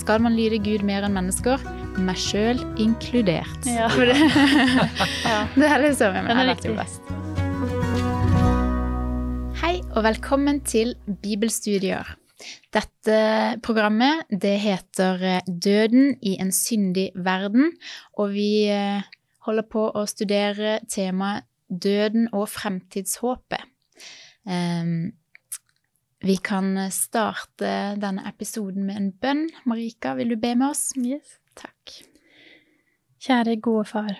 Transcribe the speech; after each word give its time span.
skal 0.00 0.22
man 0.24 0.32
lyde 0.36 0.56
Gud 0.64 0.82
mer 0.86 1.04
enn 1.04 1.12
mennesker, 1.12 1.60
meg 2.00 2.16
sjøl 2.20 2.60
inkludert. 2.80 3.66
Ja. 3.68 3.90
Det, 3.98 4.16
Ja. 5.28 5.40
det 5.54 5.66
er 5.68 5.82
liksom 5.84 6.16
jeg 6.16 6.24
Den 6.30 6.40
er 6.40 6.54
det 6.54 6.72
best. 6.78 7.10
Hei 9.60 9.74
og 9.92 10.02
velkommen 10.06 10.62
til 10.64 10.94
Bibelstudier. 11.22 12.14
Dette 12.72 13.18
programmet 13.60 14.24
det 14.32 14.54
heter 14.62 15.20
eh, 15.36 15.40
Døden 15.44 16.14
i 16.24 16.38
en 16.40 16.52
syndig 16.56 17.10
verden, 17.14 17.74
og 18.16 18.32
vi 18.32 18.70
eh, 18.72 19.04
holder 19.44 19.68
på 19.68 19.84
å 19.92 20.06
studere 20.08 20.78
temaet 20.88 21.44
Døden 21.70 22.30
og 22.32 22.48
fremtidshåpet. 22.50 23.68
Ehm, 24.48 25.12
vi 26.22 26.36
kan 26.44 26.74
starte 26.92 27.70
denne 28.00 28.24
episoden 28.28 28.84
med 28.86 28.96
en 29.00 29.10
bønn. 29.22 29.46
Marika, 29.68 30.14
vil 30.18 30.34
du 30.34 30.36
be 30.36 30.54
med 30.54 30.68
oss? 30.70 30.90
Yes. 31.00 31.38
Takk. 31.56 31.94
Kjære 33.20 33.56
gode 33.60 33.86
far. 33.88 34.18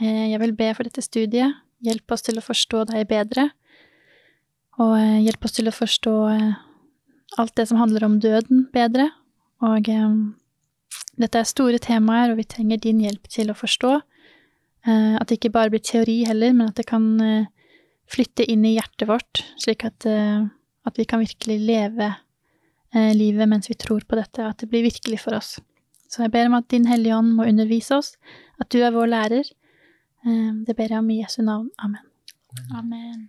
Eh, 0.00 0.30
Jeg 0.32 0.40
vil 0.40 0.52
be 0.58 0.72
for 0.74 0.82
dette 0.86 1.02
studiet. 1.02 1.54
Hjelp 1.84 2.10
oss 2.12 2.22
til 2.26 2.38
å 2.38 2.44
forstå 2.44 2.86
deg 2.90 3.06
bedre. 3.10 3.50
Og 4.82 4.96
eh, 4.98 5.20
hjelp 5.26 5.44
oss 5.46 5.56
til 5.56 5.70
å 5.70 5.74
forstå 5.74 6.16
eh, 6.34 6.58
alt 7.38 7.54
det 7.56 7.68
som 7.68 7.78
handler 7.80 8.04
om 8.04 8.18
døden, 8.20 8.66
bedre. 8.74 9.10
Og 9.62 9.88
eh, 9.88 10.18
dette 11.16 11.38
er 11.40 11.48
store 11.48 11.78
temaer, 11.82 12.32
og 12.34 12.40
vi 12.42 12.48
trenger 12.50 12.82
din 12.82 13.00
hjelp 13.04 13.30
til 13.32 13.50
å 13.52 13.56
forstå. 13.56 13.94
Eh, 14.86 15.14
At 15.20 15.28
det 15.30 15.38
ikke 15.40 15.54
bare 15.54 15.70
blir 15.70 15.82
teori 15.86 16.24
heller, 16.26 16.52
men 16.52 16.68
at 16.70 16.76
det 16.82 16.86
kan 16.90 17.08
eh, 17.22 17.46
flytte 18.10 18.44
inn 18.50 18.64
i 18.66 18.74
hjertet 18.76 19.08
vårt, 19.08 19.44
slik 19.62 19.86
at, 19.88 20.06
eh, 20.06 20.44
at 20.86 20.96
vi 20.98 21.04
kan 21.04 21.20
virkelig 21.20 21.58
leve 21.66 22.08
eh, 22.94 23.12
livet 23.14 23.48
mens 23.50 23.68
vi 23.70 23.74
tror 23.74 24.04
på 24.08 24.16
dette, 24.16 24.44
at 24.46 24.58
det 24.62 24.68
blir 24.70 24.86
virkelig 24.86 25.20
for 25.20 25.34
oss. 25.38 25.56
Så 26.08 26.22
jeg 26.22 26.30
ber 26.32 26.46
om 26.46 26.54
at 26.54 26.68
Din 26.70 26.86
Hellige 26.86 27.16
Ånd 27.18 27.32
må 27.34 27.46
undervise 27.48 27.96
oss, 27.98 28.12
at 28.60 28.68
du 28.70 28.78
er 28.86 28.92
vår 28.94 29.08
lærer. 29.10 29.48
Eh, 30.26 30.52
Det 30.66 30.76
ber 30.76 30.88
jeg 30.94 30.98
om 30.98 31.10
i 31.10 31.20
Jesu 31.22 31.42
navn. 31.42 31.70
Amen. 31.78 32.04
Amen. 32.72 33.28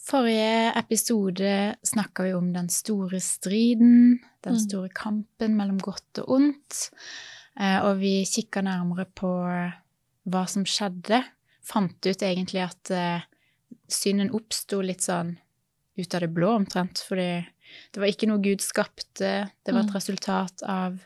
Forrige 0.00 0.72
episode 0.76 1.50
snakka 1.86 2.24
vi 2.26 2.32
om 2.34 2.52
den 2.52 2.68
store 2.68 3.20
striden, 3.20 4.18
den 4.42 4.52
Mm. 4.56 4.58
store 4.58 4.88
kampen 4.88 5.54
mellom 5.56 5.78
godt 5.78 6.18
og 6.18 6.28
ondt. 6.40 6.90
Eh, 7.60 7.78
Og 7.84 7.98
vi 8.00 8.24
kikka 8.24 8.62
nærmere 8.62 9.04
på 9.14 9.30
hva 10.26 10.46
som 10.48 10.64
skjedde. 10.64 11.22
Fant 11.62 12.06
ut 12.06 12.22
egentlig 12.22 12.62
at 12.64 12.90
eh, 12.90 13.20
synden 13.88 14.30
oppsto 14.32 14.80
litt 14.82 15.00
sånn 15.02 15.36
ut 15.98 16.14
av 16.14 16.20
det 16.20 16.28
blå, 16.34 16.52
omtrent. 16.56 16.98
Fordi 17.08 17.46
det 17.92 18.00
var 18.00 18.06
ikke 18.06 18.28
noe 18.28 18.42
Gud 18.42 18.60
skapte. 18.60 19.50
Det 19.64 19.72
var 19.74 19.80
et 19.80 19.90
Mm. 19.90 19.94
resultat 19.96 20.62
av 20.62 20.98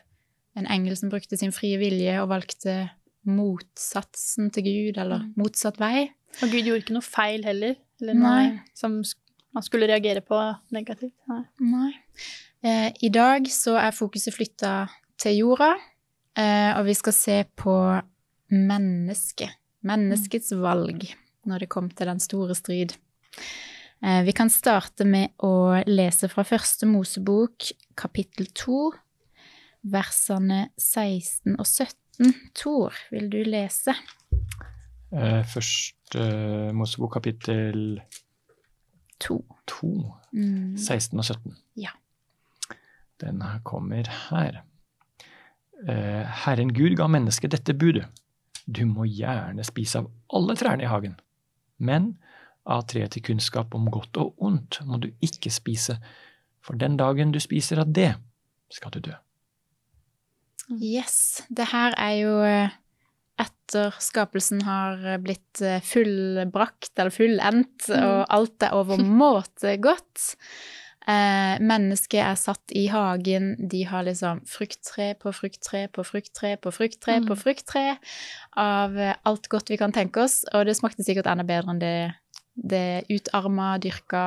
en 0.55 0.67
engel 0.67 0.95
som 0.97 1.09
brukte 1.09 1.37
sin 1.37 1.51
frie 1.51 1.77
vilje 1.77 2.21
og 2.21 2.29
valgte 2.29 2.89
motsatsen 3.25 4.51
til 4.53 4.63
Gud, 4.63 4.97
eller 4.97 5.19
Mm. 5.19 5.33
motsatt 5.37 5.77
vei. 5.77 6.11
Og 6.41 6.49
Gud 6.51 6.63
gjorde 6.65 6.83
ikke 6.83 6.93
noe 6.93 7.01
feil 7.01 7.43
heller, 7.43 7.75
eller 8.01 8.13
noe 8.13 8.49
Nei. 8.51 8.61
som 8.73 9.03
man 9.53 9.63
skulle 9.63 9.87
reagere 9.87 10.21
på 10.21 10.59
negativt. 10.71 11.13
Nei. 11.27 11.43
Nei. 11.59 11.91
Eh, 12.63 12.91
I 13.01 13.09
dag 13.09 13.43
så 13.47 13.77
er 13.77 13.91
fokuset 13.91 14.33
flytta 14.33 14.89
til 15.17 15.37
jorda, 15.37 15.75
eh, 16.35 16.73
og 16.77 16.85
vi 16.85 16.93
skal 16.93 17.13
se 17.13 17.43
på 17.55 18.01
mennesket. 18.51 19.49
Menneskets 19.83 20.51
valg 20.51 21.13
når 21.45 21.59
det 21.59 21.69
kom 21.69 21.89
til 21.89 22.07
den 22.07 22.19
store 22.19 22.55
strid. 22.55 22.95
Eh, 24.03 24.23
vi 24.23 24.31
kan 24.35 24.49
starte 24.49 25.05
med 25.07 25.31
å 25.43 25.81
lese 25.87 26.27
fra 26.29 26.43
første 26.47 26.87
Mosebok, 26.89 27.69
kapittel 27.97 28.49
2, 28.53 28.79
versene 29.95 30.65
16 30.77 31.55
og 31.59 31.65
17. 31.65 32.33
Tor, 32.55 32.95
vil 33.11 33.29
du 33.31 33.41
lese? 33.47 33.95
Første 35.11 36.21
eh, 36.21 36.71
Mosebok 36.75 37.13
kapittel 37.19 37.99
2. 39.23 39.39
2, 39.71 39.91
Mm. 40.35 40.73
16 40.75 41.15
og 41.21 41.23
17. 41.23 41.53
Ja. 41.79 41.93
Den 43.23 43.39
her 43.39 43.61
kommer 43.63 44.03
her. 44.29 44.57
Eh, 45.87 46.25
Herren 46.43 46.73
Gud 46.75 46.97
ga 46.99 47.07
mennesket 47.07 47.53
dette 47.53 47.71
budet. 47.73 48.09
Du 48.67 48.81
må 48.89 49.05
gjerne 49.07 49.63
spise 49.63 50.01
av 50.01 50.09
alle 50.35 50.57
trærne 50.59 50.83
i 50.83 50.89
hagen, 50.91 51.15
men 51.79 52.17
av 52.65 52.85
treet 52.89 53.11
til 53.13 53.21
kunnskap 53.21 53.75
om 53.77 53.85
godt 53.93 54.17
og 54.17 54.33
ondt 54.41 54.79
må 54.85 54.97
du 55.03 55.11
ikke 55.21 55.51
spise, 55.53 55.99
for 56.65 56.73
den 56.81 56.97
dagen 56.97 57.31
du 57.31 57.39
spiser 57.39 57.79
av 57.83 57.91
det, 57.93 58.15
skal 58.73 58.91
du 58.95 58.99
dø. 58.99 59.13
Yes. 60.81 61.43
Det 61.53 61.67
her 61.69 61.93
er 62.01 62.15
jo 62.23 62.31
eh, 62.45 62.73
etter 63.41 63.93
skapelsen 64.01 64.63
har 64.65 65.19
blitt 65.21 65.61
eh, 65.61 65.81
fullbrakt, 65.85 66.93
eller 66.97 67.13
fullendt, 67.13 67.89
Mm. 67.91 68.01
og 68.01 68.25
alt 68.33 68.63
er 68.65 68.73
overmåte 68.73 69.75
godt. 69.87 70.33
Eh, 71.05 71.59
mennesket 71.61 72.17
er 72.23 72.33
satt 72.39 72.73
i 72.73 72.87
hagen, 72.89 73.51
de 73.69 73.83
har 73.85 74.07
liksom 74.07 74.39
frukttre 74.49 75.11
på 75.21 75.29
frukttre 75.37 75.83
på 75.93 76.01
frukttre 76.01 76.55
på 76.57 76.71
frukttre 76.73 77.19
Mm. 77.19 77.27
på 77.29 77.35
frukttre 77.37 77.83
av 78.57 78.97
eh, 78.97 79.13
alt 79.23 79.45
godt 79.53 79.69
vi 79.69 79.77
kan 79.77 79.93
tenke 79.93 80.23
oss, 80.25 80.41
og 80.53 80.65
det 80.65 80.73
smakte 80.79 81.05
sikkert 81.05 81.29
enda 81.29 81.45
bedre 81.45 81.69
enn 81.75 81.83
det 81.83 81.93
det 82.55 83.03
utarma, 83.11 83.73
dyrka 83.83 84.21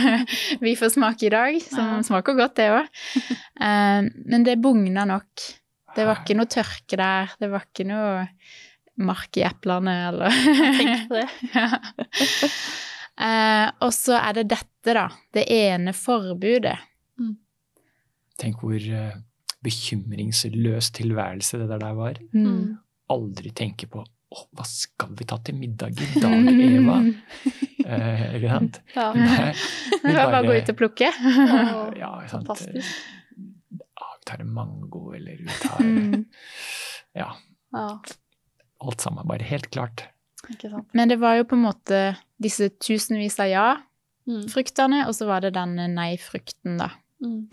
vi 0.64 0.74
får 0.76 0.90
smake 0.96 1.26
i 1.28 1.32
dag, 1.32 1.60
som 1.62 1.92
Ja. 1.96 2.02
smaker 2.02 2.34
godt, 2.38 2.56
det 2.58 2.70
òg. 2.74 2.88
Eh, 3.62 4.02
men 4.26 4.42
det 4.42 4.56
bugna 4.58 5.04
nok. 5.06 5.44
Det 5.94 6.02
var 6.08 6.18
ikke 6.24 6.34
noe 6.34 6.48
tørke 6.50 6.96
der. 6.98 7.30
Det 7.38 7.46
var 7.52 7.62
ikke 7.68 7.84
noe 7.86 8.24
mark 9.06 9.36
i 9.38 9.44
eplene, 9.46 9.92
eller 10.08 10.34
Tenk 10.80 11.04
på 11.08 11.20
det. 11.20 11.28
ja. 11.54 11.68
eh, 13.22 13.68
Og 13.86 13.92
så 13.94 14.16
er 14.18 14.40
det 14.40 14.48
dette, 14.50 14.96
da. 14.96 15.04
Det 15.32 15.44
ene 15.54 15.94
forbudet. 15.94 16.74
Tenk 18.42 18.64
hvor 18.64 18.74
eh, 18.82 19.14
bekymringsløs 19.62 20.90
tilværelse 20.96 21.60
det 21.62 21.68
der 21.70 21.94
var. 21.94 22.18
Mm. 22.34 22.78
Aldri 23.12 23.52
tenke 23.54 23.86
på 23.92 24.02
å, 24.32 24.46
hva 24.56 24.64
skal 24.68 25.12
vi 25.18 25.26
ta 25.28 25.36
til 25.44 25.56
middag 25.60 25.98
i 26.00 26.08
dag, 26.20 26.48
Eva? 26.68 26.98
Eh, 27.82 28.20
ikke 28.38 28.46
sant? 28.52 28.76
Ja. 28.94 29.08
Nei, 29.16 29.48
var 30.04 30.28
bare 30.30 30.38
å 30.44 30.46
gå 30.46 30.52
ut 30.54 30.68
og 30.70 30.76
plukke. 30.78 31.08
Ja, 32.02 32.10
sant? 32.30 32.46
fantastisk. 32.46 32.92
Ja, 33.82 34.06
vi 34.14 34.26
tar 34.30 34.44
en 34.44 34.52
mango, 34.54 35.00
eller 35.18 35.40
vi 35.42 35.56
tar 35.64 35.82
Mm. 35.82 36.22
Ja, 37.18 37.32
Ja, 37.74 37.88
alt 38.86 39.00
sammen. 39.02 39.26
Bare 39.28 39.42
helt 39.48 39.66
klart. 39.74 40.04
ikke 40.48 40.70
sant. 40.70 40.88
Men 40.94 41.10
det 41.10 41.18
var 41.20 41.40
jo 41.40 41.44
på 41.50 41.58
en 41.58 41.64
måte 41.66 41.98
disse 42.42 42.70
tusenvis 42.78 43.40
av 43.42 43.50
ja-fruktene, 43.50 45.02
Mm. 45.02 45.08
og 45.08 45.14
så 45.18 45.26
var 45.26 45.40
det 45.42 45.52
den 45.58 45.74
nei-frukten, 45.96 46.78
da. 46.78 46.90
Mm. 47.24 47.48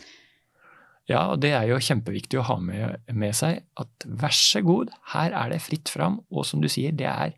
Ja, 1.09 1.23
og 1.33 1.39
det 1.41 1.49
er 1.57 1.65
jo 1.71 1.79
kjempeviktig 1.81 2.37
å 2.37 2.45
ha 2.51 2.55
med, 2.61 2.99
med 3.17 3.33
seg 3.33 3.63
at 3.81 4.05
vær 4.05 4.35
så 4.35 4.61
god, 4.61 4.91
her 5.15 5.33
er 5.33 5.55
det 5.55 5.61
fritt 5.65 5.89
fram, 5.89 6.19
og 6.29 6.45
som 6.45 6.61
du 6.61 6.67
sier, 6.69 6.93
det 6.93 7.07
er 7.09 7.33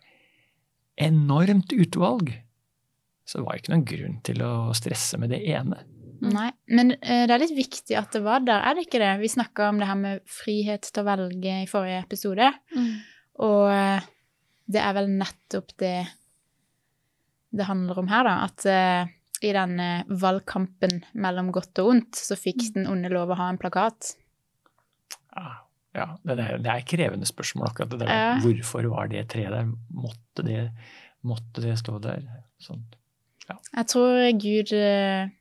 enormt 1.02 1.72
utvalg. 1.72 2.34
Så 3.24 3.40
det 3.40 3.46
var 3.48 3.60
ikke 3.62 3.72
noen 3.72 3.86
grunn 3.88 4.18
til 4.28 4.44
å 4.44 4.52
stresse 4.76 5.16
med 5.22 5.32
det 5.32 5.40
ene. 5.54 5.80
Mm. 6.22 6.30
Nei, 6.36 6.50
men 6.76 6.92
eh, 7.00 7.24
det 7.26 7.34
er 7.34 7.42
litt 7.46 7.56
viktig 7.58 7.96
at 7.98 8.12
det 8.14 8.22
var 8.26 8.44
der, 8.46 8.60
er 8.68 8.76
det 8.78 8.84
ikke 8.90 9.00
det? 9.02 9.14
Vi 9.24 9.32
snakka 9.32 9.70
om 9.72 9.80
det 9.82 9.88
her 9.90 9.98
med 9.98 10.20
frihet 10.30 10.90
til 10.92 11.02
å 11.02 11.08
velge 11.08 11.56
i 11.64 11.70
forrige 11.72 12.04
episode, 12.04 12.52
Mm. 12.76 12.92
og 13.48 13.64
eh, 13.72 14.10
det 14.72 14.84
er 14.84 14.94
vel 15.00 15.10
nettopp 15.16 15.72
det 15.82 15.96
det 17.52 17.66
handler 17.68 17.98
om 18.00 18.08
her, 18.08 18.24
da. 18.28 18.36
At 18.48 18.66
eh, 18.70 19.10
i 19.42 19.52
denne 19.56 19.90
valgkampen 20.22 21.00
mellom 21.18 21.52
godt 21.56 21.80
og 21.82 21.92
ondt, 21.96 22.16
så 22.20 22.38
fikk 22.38 22.68
den 22.76 22.88
onde 22.92 23.10
lov 23.10 23.32
å 23.34 23.38
ha 23.40 23.50
en 23.50 23.58
plakat. 23.62 24.14
Ja, 25.36 25.48
ja 25.98 26.08
det, 26.28 26.38
er, 26.40 26.58
det 26.62 26.72
er 26.76 26.86
krevende 26.88 27.26
spørsmål, 27.30 27.72
akkurat 27.72 27.94
det 27.96 28.02
der. 28.04 28.12
Ja. 28.14 28.32
Hvorfor 28.44 28.88
var 28.94 29.10
det 29.12 29.26
treet 29.34 29.54
der? 29.56 29.70
Måtte 29.98 30.46
det, 30.48 30.64
måtte 31.26 31.64
det 31.66 31.78
stå 31.82 31.98
der? 32.04 32.26
Sånn. 32.62 32.84
Jeg 33.52 33.88
tror 33.92 34.22
Gud 34.40 34.70
eh, 34.78 35.32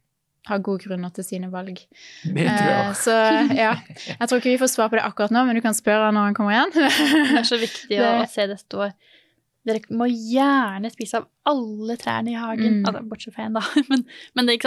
har 0.49 0.63
gode 0.67 0.83
grunner 0.89 1.13
til 1.15 1.27
sine 1.29 1.51
valg. 1.53 1.77
Det 2.25 2.47
tror 2.49 2.73
jeg 2.73 2.81
Eh, 2.81 2.97
så 2.99 3.15
ja, 3.55 3.75
jeg 4.09 4.27
tror 4.27 4.41
ikke 4.41 4.55
vi 4.55 4.59
får 4.65 4.73
svar 4.73 4.89
på 4.91 4.99
det 4.99 5.05
akkurat 5.07 5.31
nå, 5.35 5.45
men 5.47 5.55
du 5.59 5.63
kan 5.63 5.77
spørre 5.77 6.09
når 6.17 6.31
han 6.31 6.35
kommer 6.39 6.57
igjen. 6.57 6.73
Det 6.75 7.39
er 7.45 7.47
så 7.47 7.61
viktig 7.61 8.01
å, 8.01 8.09
Det- 8.17 8.25
å 8.25 8.29
se 8.33 8.49
det 8.51 8.59
står 8.65 8.95
Dere 9.67 9.81
må 9.93 10.07
gjerne 10.09 10.89
spise 10.91 11.19
av 11.21 11.27
alle 11.51 11.97
trærne 12.01 12.33
i 12.33 12.39
hagen. 12.41 12.81
Mm. 12.81 12.87
Altså, 12.89 13.03
bortsett 13.11 13.35
fra 13.35 13.45
én, 13.49 13.55
da. 13.59 13.61
Men, 13.91 14.05
men 14.35 14.47
det? 14.49 14.59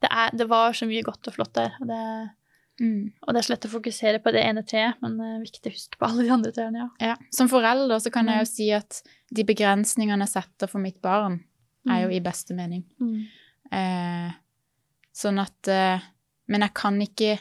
Det, 0.00 0.08
er, 0.10 0.30
det 0.36 0.46
var 0.48 0.72
så 0.76 0.86
mye 0.88 1.02
godt 1.04 1.28
og 1.28 1.34
flott 1.36 1.52
der. 1.54 1.76
Og 1.80 1.86
det, 1.88 2.30
Mm. 2.82 3.12
og 3.22 3.28
det 3.30 3.38
er 3.38 3.44
så 3.46 3.52
lett 3.52 3.66
å 3.68 3.70
fokusere 3.70 4.18
på 4.18 4.32
det 4.34 4.40
ene 4.42 4.64
treet, 4.66 4.96
men 5.00 5.12
det 5.16 5.26
er 5.30 5.42
viktig 5.44 5.70
å 5.70 5.74
huske 5.76 5.98
på 6.00 6.06
alle 6.08 6.24
de 6.26 6.30
andre 6.34 6.50
trærne, 6.50 6.80
ja. 6.82 6.88
Ja. 7.12 7.14
Som 7.30 7.46
forelder 7.46 8.00
så 8.02 8.10
kan 8.10 8.26
jeg 8.26 8.34
Mm. 8.34 8.40
jo 8.42 8.48
si 8.50 8.66
at 8.74 8.98
de 9.32 9.44
begrensningene 9.46 10.26
jeg 10.26 10.32
setter 10.42 10.66
for 10.66 10.80
mitt 10.82 10.98
barn, 11.00 11.44
er 11.88 12.00
jo 12.02 12.08
Mm. 12.08 12.16
i 12.16 12.20
beste 12.20 12.52
mening. 12.52 12.82
Mm. 13.00 13.28
Eh, 13.70 14.32
sånn 15.14 15.38
at 15.38 15.68
eh, 15.68 16.00
Men 16.48 16.60
jeg 16.66 16.74
kan 16.74 16.98
ikke 17.00 17.38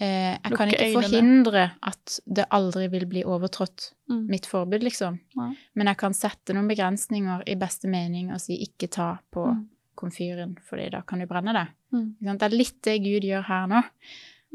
eh, 0.00 0.38
Jeg 0.38 0.50
Lukke 0.50 0.56
kan 0.56 0.68
ikke 0.68 0.84
øynene. 0.86 1.02
forhindre 1.02 1.70
at 1.82 2.20
det 2.26 2.46
aldri 2.50 2.88
vil 2.90 3.06
bli 3.06 3.22
overtrådt, 3.24 3.92
Mm. 4.10 4.26
mitt 4.28 4.46
forbud, 4.46 4.82
liksom. 4.82 5.20
Nei. 5.36 5.56
Men 5.74 5.86
jeg 5.86 5.96
kan 5.96 6.12
sette 6.12 6.52
noen 6.54 6.68
begrensninger 6.68 7.42
i 7.46 7.54
beste 7.54 7.88
mening 7.88 8.30
og 8.32 8.40
si 8.40 8.56
ikke 8.62 8.90
ta 8.90 9.18
på 9.32 9.46
Mm. 9.54 9.68
komfyren, 9.96 10.56
fordi 10.68 10.90
da 10.90 11.00
kan 11.02 11.18
du 11.20 11.26
brenne 11.26 11.52
det. 11.52 11.68
Mm. 11.92 12.14
Det 12.38 12.42
er 12.42 12.48
litt 12.56 12.82
det 12.82 12.98
Gud 13.02 13.22
gjør 13.22 13.44
her 13.44 13.66
nå, 13.66 13.82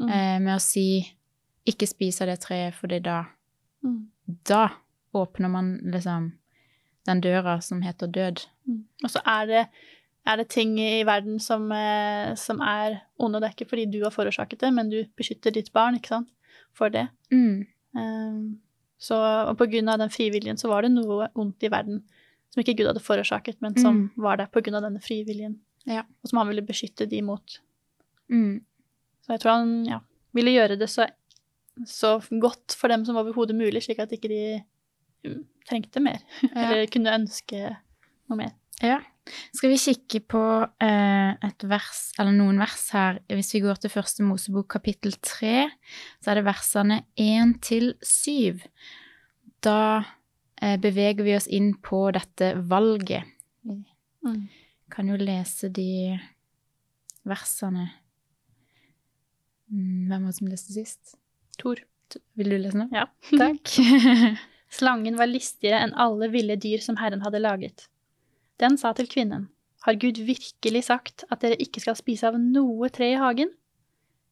Mm. 0.00 0.10
eh, 0.10 0.38
med 0.38 0.56
å 0.56 0.60
si 0.60 1.14
ikke 1.66 1.88
spis 1.88 2.20
av 2.20 2.26
det 2.28 2.40
treet, 2.40 2.74
fordi 2.74 3.02
da, 3.02 3.24
Mm. 3.84 4.06
da 4.44 4.68
åpner 5.14 5.50
man 5.50 5.80
liksom 5.84 6.32
den 7.06 7.20
døra 7.20 7.60
som 7.62 7.80
heter 7.82 8.06
død. 8.06 8.46
Mm. 8.68 8.84
Og 9.04 9.10
så 9.10 9.20
er 9.26 9.46
det, 9.46 9.68
er 10.28 10.40
det 10.40 10.48
ting 10.52 10.74
i 10.82 11.02
verden 11.08 11.38
som, 11.40 11.70
eh, 11.72 12.34
som 12.36 12.60
er 12.64 13.00
onde, 13.16 13.38
og 13.38 13.42
det 13.42 13.48
er 13.48 13.56
ikke 13.56 13.70
fordi 13.70 13.86
du 13.92 14.00
har 14.04 14.12
forårsaket 14.14 14.60
det, 14.64 14.70
men 14.76 14.90
du 14.92 15.00
beskytter 15.18 15.54
ditt 15.54 15.72
barn, 15.72 15.96
ikke 15.98 16.12
sant, 16.12 16.30
for 16.76 16.92
det. 16.92 17.06
Mm. 17.32 17.64
Um, 17.96 18.40
så, 19.00 19.16
og 19.48 19.56
på 19.60 19.68
grunn 19.72 19.88
av 19.88 20.00
den 20.02 20.12
frivilligen 20.12 20.58
så 20.60 20.68
var 20.70 20.84
det 20.84 20.92
noe 20.92 21.30
ondt 21.38 21.64
i 21.64 21.70
verden 21.72 22.02
som 22.52 22.62
ikke 22.62 22.74
Gud 22.78 22.90
hadde 22.90 23.04
forårsaket, 23.04 23.60
men 23.64 23.76
som 23.78 24.06
var 24.16 24.40
der 24.40 24.48
på 24.52 24.62
grunn 24.64 24.78
av 24.78 24.86
denne 24.86 25.02
frivilligen, 25.04 25.58
Ja. 25.88 26.02
og 26.22 26.30
som 26.30 26.40
han 26.40 26.48
ville 26.50 26.64
beskytte 26.66 27.06
de 27.08 27.20
mot. 27.22 27.58
Mm. 28.32 28.60
Så 29.24 29.34
jeg 29.34 29.42
tror 29.42 29.58
han 29.60 29.74
ja, 29.88 30.00
ville 30.36 30.54
gjøre 30.56 30.78
det 30.80 30.88
så, 30.92 31.06
så 31.86 32.16
godt 32.40 32.76
for 32.76 32.88
dem 32.92 33.04
som 33.04 33.16
overhodet 33.20 33.56
mulig, 33.56 33.84
slik 33.84 34.00
at 34.02 34.12
ikke 34.16 34.32
de 34.32 34.42
mm, 35.28 35.44
trengte 35.68 36.02
mer, 36.04 36.24
Ja. 36.42 36.48
eller 36.64 36.86
kunne 36.92 37.14
ønske 37.20 37.62
noe 38.28 38.40
mer. 38.40 38.56
Ja. 38.84 39.00
Skal 39.54 39.70
vi 39.72 39.78
kikke 39.80 40.20
på 40.30 40.42
eh, 40.84 41.34
et 41.48 41.64
vers, 41.68 42.00
eller 42.18 42.32
noen 42.36 42.58
vers 42.60 42.86
her. 42.94 43.18
Hvis 43.28 43.52
vi 43.54 43.60
går 43.64 43.80
til 43.82 43.90
første 43.92 44.22
Mosebok 44.26 44.68
kapittel 44.76 45.12
tre, 45.24 45.68
så 46.22 46.30
er 46.32 46.40
det 46.40 46.46
versene 46.48 47.00
én 47.20 47.56
til 47.64 47.92
syv. 48.02 48.62
Da 49.64 50.04
eh, 50.62 50.76
beveger 50.80 51.22
vi 51.26 51.36
oss 51.36 51.46
inn 51.48 51.74
på 51.82 52.06
dette 52.16 52.54
valget. 52.70 53.24
Vi 53.64 53.78
Mm. 54.24 54.48
kan 54.90 55.06
jo 55.06 55.14
lese 55.16 55.68
de 55.70 56.18
versene 57.24 57.84
Mm, 59.70 60.08
Hvem 60.08 60.22
var 60.24 60.30
det 60.32 60.36
som 60.38 60.48
leste 60.48 60.72
sist? 60.72 61.14
Tor. 61.60 61.76
Vil 62.40 62.48
du 62.54 62.56
lese 62.58 62.78
nå? 62.80 62.86
Ja. 62.94 63.04
Takk. 63.42 63.68
Slangen 64.78 65.16
var 65.20 65.28
listigere 65.28 65.82
enn 65.84 65.92
alle 66.00 66.28
ville 66.32 66.56
dyr 66.60 66.80
som 66.84 66.96
Herren 67.00 67.20
hadde 67.24 67.40
laget. 67.42 67.86
Den 68.58 68.76
sa 68.78 68.92
til 68.92 69.06
kvinnen, 69.06 69.48
Har 69.86 69.94
Gud 69.94 70.18
virkelig 70.26 70.84
sagt 70.84 71.24
at 71.30 71.40
dere 71.40 71.56
ikke 71.62 71.80
skal 71.80 71.96
spise 71.96 72.26
av 72.26 72.38
noe 72.38 72.88
tre 72.90 73.12
i 73.12 73.20
hagen? 73.20 73.52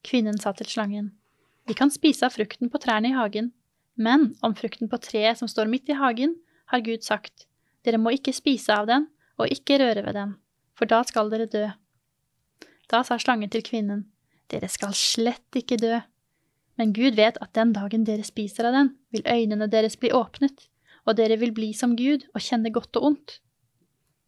Kvinnen 0.03 0.37
sa 0.37 0.51
til 0.51 0.67
slangen, 0.67 1.13
Vi 1.67 1.73
kan 1.73 1.89
spise 1.91 2.25
av 2.25 2.35
frukten 2.35 2.69
på 2.69 2.77
trærne 2.77 3.09
i 3.09 3.15
hagen, 3.15 3.53
men 3.95 4.35
om 4.43 4.55
frukten 4.55 4.89
på 4.89 4.99
treet 4.99 5.37
som 5.37 5.47
står 5.47 5.71
midt 5.71 5.89
i 5.89 5.95
hagen, 5.95 6.35
har 6.67 6.83
Gud 6.83 7.03
sagt, 7.03 7.47
Dere 7.83 7.97
må 7.97 8.11
ikke 8.11 8.33
spise 8.35 8.75
av 8.75 8.87
den, 8.87 9.07
og 9.37 9.47
ikke 9.47 9.79
røre 9.79 10.03
ved 10.03 10.13
den, 10.13 10.35
for 10.75 10.85
da 10.85 11.03
skal 11.07 11.31
dere 11.31 11.47
dø. 11.47 11.67
Da 12.91 13.03
sa 13.03 13.17
slangen 13.17 13.49
til 13.49 13.63
kvinnen, 13.63 14.05
Dere 14.51 14.67
skal 14.67 14.93
slett 14.95 15.55
ikke 15.55 15.79
dø. 15.79 15.99
Men 16.77 16.93
Gud 16.93 17.15
vet 17.15 17.39
at 17.41 17.55
den 17.55 17.73
dagen 17.73 18.03
dere 18.05 18.23
spiser 18.23 18.67
av 18.67 18.75
den, 18.75 18.93
vil 19.11 19.25
øynene 19.25 19.67
deres 19.71 19.97
bli 19.97 20.11
åpnet, 20.11 20.67
og 21.07 21.17
dere 21.17 21.39
vil 21.39 21.51
bli 21.55 21.73
som 21.73 21.95
Gud 21.95 22.27
og 22.33 22.43
kjenne 22.43 22.71
godt 22.71 22.99
og 22.99 23.11
ondt. 23.11 23.39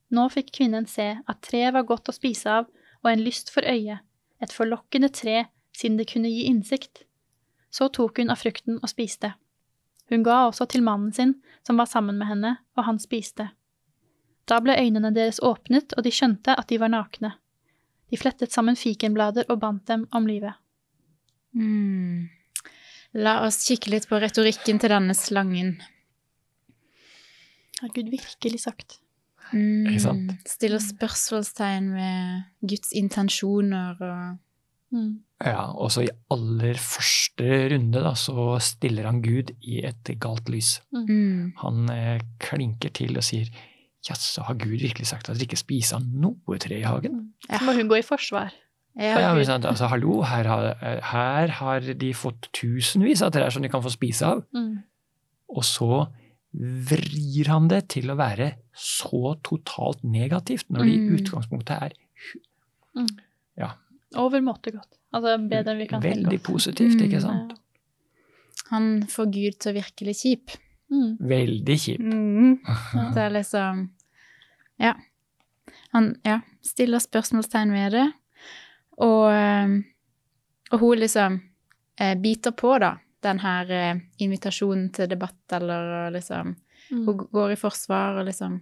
Nå 0.10 0.26
fikk 0.34 0.52
kvinnen 0.58 0.88
se 0.90 1.12
at 1.20 1.42
treet 1.46 1.74
var 1.76 1.86
godt 1.90 2.10
å 2.10 2.16
spise 2.16 2.50
av 2.62 2.70
og 3.04 3.12
en 3.12 3.24
lyst 3.24 3.52
for 3.54 3.66
øyet, 3.68 4.02
et 4.42 4.56
forlokkende 4.56 5.12
tre 5.14 5.46
siden 5.76 6.00
det 6.00 6.10
kunne 6.12 6.32
gi 6.32 6.48
innsikt. 6.50 7.04
Så 7.72 7.90
tok 7.94 8.20
hun 8.20 8.34
av 8.34 8.42
frukten 8.42 8.80
og 8.82 8.90
spiste. 8.90 9.36
Hun 10.10 10.26
ga 10.26 10.48
også 10.48 10.66
til 10.72 10.84
mannen 10.84 11.14
sin, 11.14 11.36
som 11.66 11.78
var 11.78 11.90
sammen 11.90 12.18
med 12.18 12.28
henne, 12.32 12.56
og 12.76 12.88
han 12.88 13.00
spiste. 13.00 13.52
Da 14.50 14.58
ble 14.64 14.74
øynene 14.74 15.14
deres 15.14 15.38
åpnet, 15.46 15.94
og 15.94 16.04
de 16.04 16.14
skjønte 16.14 16.56
at 16.58 16.72
de 16.72 16.80
var 16.82 16.90
nakne. 16.90 17.36
De 18.10 18.18
flettet 18.18 18.52
sammen 18.52 18.80
fikenblader 18.80 19.46
og 19.54 19.60
bandt 19.62 19.86
dem 19.92 20.08
om 20.16 20.26
livet. 20.26 20.58
Mm. 21.54 22.30
La 23.22 23.40
oss 23.46 23.62
kikke 23.68 23.94
litt 23.94 24.10
på 24.10 24.18
retorikken 24.22 24.82
til 24.82 24.94
denne 24.94 25.14
slangen. 25.18 25.76
Har 27.80 27.94
Gud 27.94 28.10
virkelig 28.10 28.64
sagt? 28.66 28.98
Mm. 29.54 29.88
Ikke 29.90 30.04
sant? 30.04 30.36
Stiller 30.48 30.84
spørsmålstegn 30.84 31.90
ved 31.96 32.69
Guds 32.69 32.94
intensjoner 32.98 33.98
og 34.00 34.38
Mm. 34.92 35.19
Ja, 35.46 35.69
og 35.78 35.92
så 35.94 36.01
i 36.01 36.10
aller 36.34 36.78
første 36.81 37.46
runde 37.74 38.01
da, 38.04 38.13
så 38.18 38.56
stiller 38.63 39.06
han 39.06 39.22
Gud 39.22 39.51
i 39.62 39.84
et 39.86 40.10
galt 40.19 40.50
lys. 40.50 40.80
mm. 40.92 41.54
Han 41.62 41.90
eh, 41.94 42.24
klinker 42.42 42.90
til 42.90 43.18
og 43.18 43.24
sier 43.24 43.51
jaså, 44.10 44.42
har 44.48 44.57
Gud 44.57 44.80
virkelig 44.81 45.07
sagt 45.12 45.30
at 45.30 45.38
dere 45.38 45.46
ikke 45.46 45.60
spiser 45.62 46.00
av 46.00 46.07
noe 46.07 46.57
tre 46.57 46.80
i 46.80 46.88
hagen? 46.88 47.22
Så 47.46 47.62
må 47.68 47.75
hun 47.78 47.92
gå 47.92 48.00
i 48.00 48.06
forsvar. 48.06 48.54
Ja, 49.00 49.19
Ja, 49.22 49.44
sant, 49.46 49.66
altså, 49.66 49.88
hallo, 49.88 50.24
her 50.25 50.48
har, 50.50 50.74
her 51.12 51.54
har 51.60 51.80
de 51.80 52.13
fått 52.18 52.50
tusenvis 52.51 53.22
av 53.22 53.31
trær 53.31 53.54
som 53.54 53.62
de 53.63 53.69
kan 53.69 53.84
få 53.86 53.92
spise 53.94 54.25
av. 54.25 54.42
Mm. 54.56 54.81
Og 55.54 55.63
så 55.63 56.07
vrir 56.54 57.48
han 57.48 57.68
det 57.69 57.84
til 57.94 58.10
å 58.10 58.16
være 58.18 58.54
så 58.74 59.36
totalt 59.46 60.01
negativt, 60.04 60.66
når 60.69 60.80
det 60.86 60.94
i 60.94 60.98
Mm. 61.00 61.18
utgangspunktet 61.19 61.81
er 61.81 61.94
Overmåte 64.18 64.72
godt. 64.74 64.96
Altså 65.13 65.36
bedre 65.50 65.74
enn 65.75 65.78
vi 65.84 65.86
kan 65.88 66.01
tenke 66.01 66.16
veldig 66.18 66.40
positivt, 66.44 66.96
Mm. 66.98 67.04
ikke 67.06 67.22
sant? 67.22 67.51
Han 68.72 69.04
får 69.04 69.25
Gud 69.31 69.60
til 69.60 69.72
å 69.72 69.75
virkelig 69.75 70.16
kjip. 70.24 70.56
Mm. 70.92 71.18
Veldig 71.19 71.78
kjip. 71.78 72.00
Mm. 72.00 72.60
Det 73.13 73.22
er 73.22 73.30
liksom 73.30 73.90
Ja. 74.80 74.94
Han 75.94 76.16
ja, 76.25 76.40
stiller 76.62 76.98
spørsmålstegn 77.00 77.72
ved 77.72 77.92
det, 77.92 78.13
og, 78.98 79.31
eh, 79.31 79.84
og 80.72 80.80
hun 80.80 80.98
liksom 80.98 81.42
eh, 82.00 82.16
biter 82.16 82.51
på, 82.51 82.80
da, 82.80 82.96
den 83.25 83.39
her 83.44 83.71
eh, 83.71 84.00
invitasjonen 84.24 84.89
til 84.95 85.10
debatt, 85.12 85.42
eller 85.60 86.12
liksom 86.16 86.56
Mm. 86.89 87.04
Hun 87.06 87.18
går 87.31 87.51
i 87.51 87.56
forsvar 87.60 88.18
og 88.18 88.25
liksom 88.25 88.62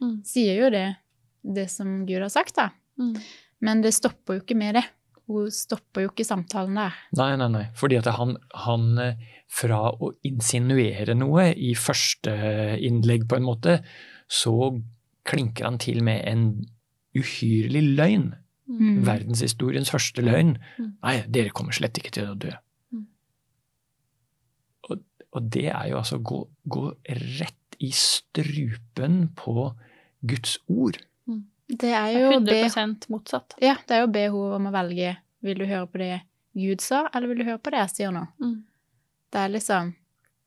Mm. 0.00 0.20
sier 0.22 0.60
jo 0.60 0.70
det, 0.70 0.96
det 1.42 1.64
som 1.70 2.04
Gud 2.06 2.20
har 2.22 2.28
sagt, 2.30 2.54
da. 2.54 2.68
Mm. 3.00 3.16
Men 3.60 3.80
det 3.82 3.94
stopper 3.94 4.34
jo 4.36 4.40
ikke 4.44 4.54
med 4.56 4.74
det. 4.76 4.84
Hun 5.26 5.50
stopper 5.50 6.04
jo 6.04 6.10
ikke 6.12 6.24
samtalen 6.24 6.76
der. 6.76 6.92
Nei, 7.16 7.34
nei, 7.36 7.48
nei. 7.48 7.64
Fordi 7.74 7.96
at 7.98 8.06
han, 8.14 8.36
han 8.54 8.98
eh, 8.98 9.16
fra 9.48 9.90
å 9.90 10.12
insinuere 10.22 11.16
noe 11.18 11.48
i 11.56 11.74
første 11.74 12.78
innlegg, 12.78 13.26
på 13.26 13.36
en 13.40 13.48
måte, 13.48 13.82
så 14.28 14.80
klinker 15.24 15.64
han 15.64 15.78
til 15.78 16.02
med 16.04 16.22
en 16.28 16.46
uhyrlig 17.16 17.96
løgn. 17.96 18.34
Mm. 18.68 19.02
Verdenshistoriens 19.04 19.90
første 19.90 20.22
løgn. 20.22 20.58
Mm. 20.78 20.92
Nei, 21.02 21.16
dere 21.28 21.50
kommer 21.50 21.72
slett 21.76 21.98
ikke 21.98 22.14
til 22.20 22.30
å 22.30 22.38
dø. 22.38 22.52
Mm. 25.34 25.40
Og, 25.40 25.50
det 25.56 25.66
er 25.72 25.88
jo 25.90 25.98
altså 25.98 26.20
å 26.20 26.24
gå, 26.30 26.40
gå 26.70 26.84
rett 27.40 27.78
i 27.82 27.90
strupen 27.94 29.24
på 29.34 29.72
Guds 30.24 30.58
ord. 30.70 31.00
Det 31.64 31.90
er 31.96 32.10
jo 32.12 32.30
100% 32.36 33.08
motsatt. 33.12 33.56
Ja, 33.62 33.78
det 33.88 33.96
er 33.96 34.02
jo 34.02 34.08
å 34.08 34.14
be 34.14 34.24
henne 34.26 34.58
om 34.58 34.68
å 34.68 34.72
velge. 34.74 35.14
Vil 35.44 35.60
du 35.60 35.66
høre 35.68 35.88
på 35.88 36.00
det 36.00 36.12
Gud 36.56 36.84
sa, 36.84 37.06
eller 37.12 37.30
vil 37.30 37.40
du 37.40 37.46
høre 37.48 37.60
på 37.60 37.72
det 37.72 37.80
jeg 37.82 37.92
sier 37.94 38.12
nå? 38.14 38.24
Mm. 38.40 38.58
Det 39.32 39.40
er 39.40 39.52
liksom 39.52 39.94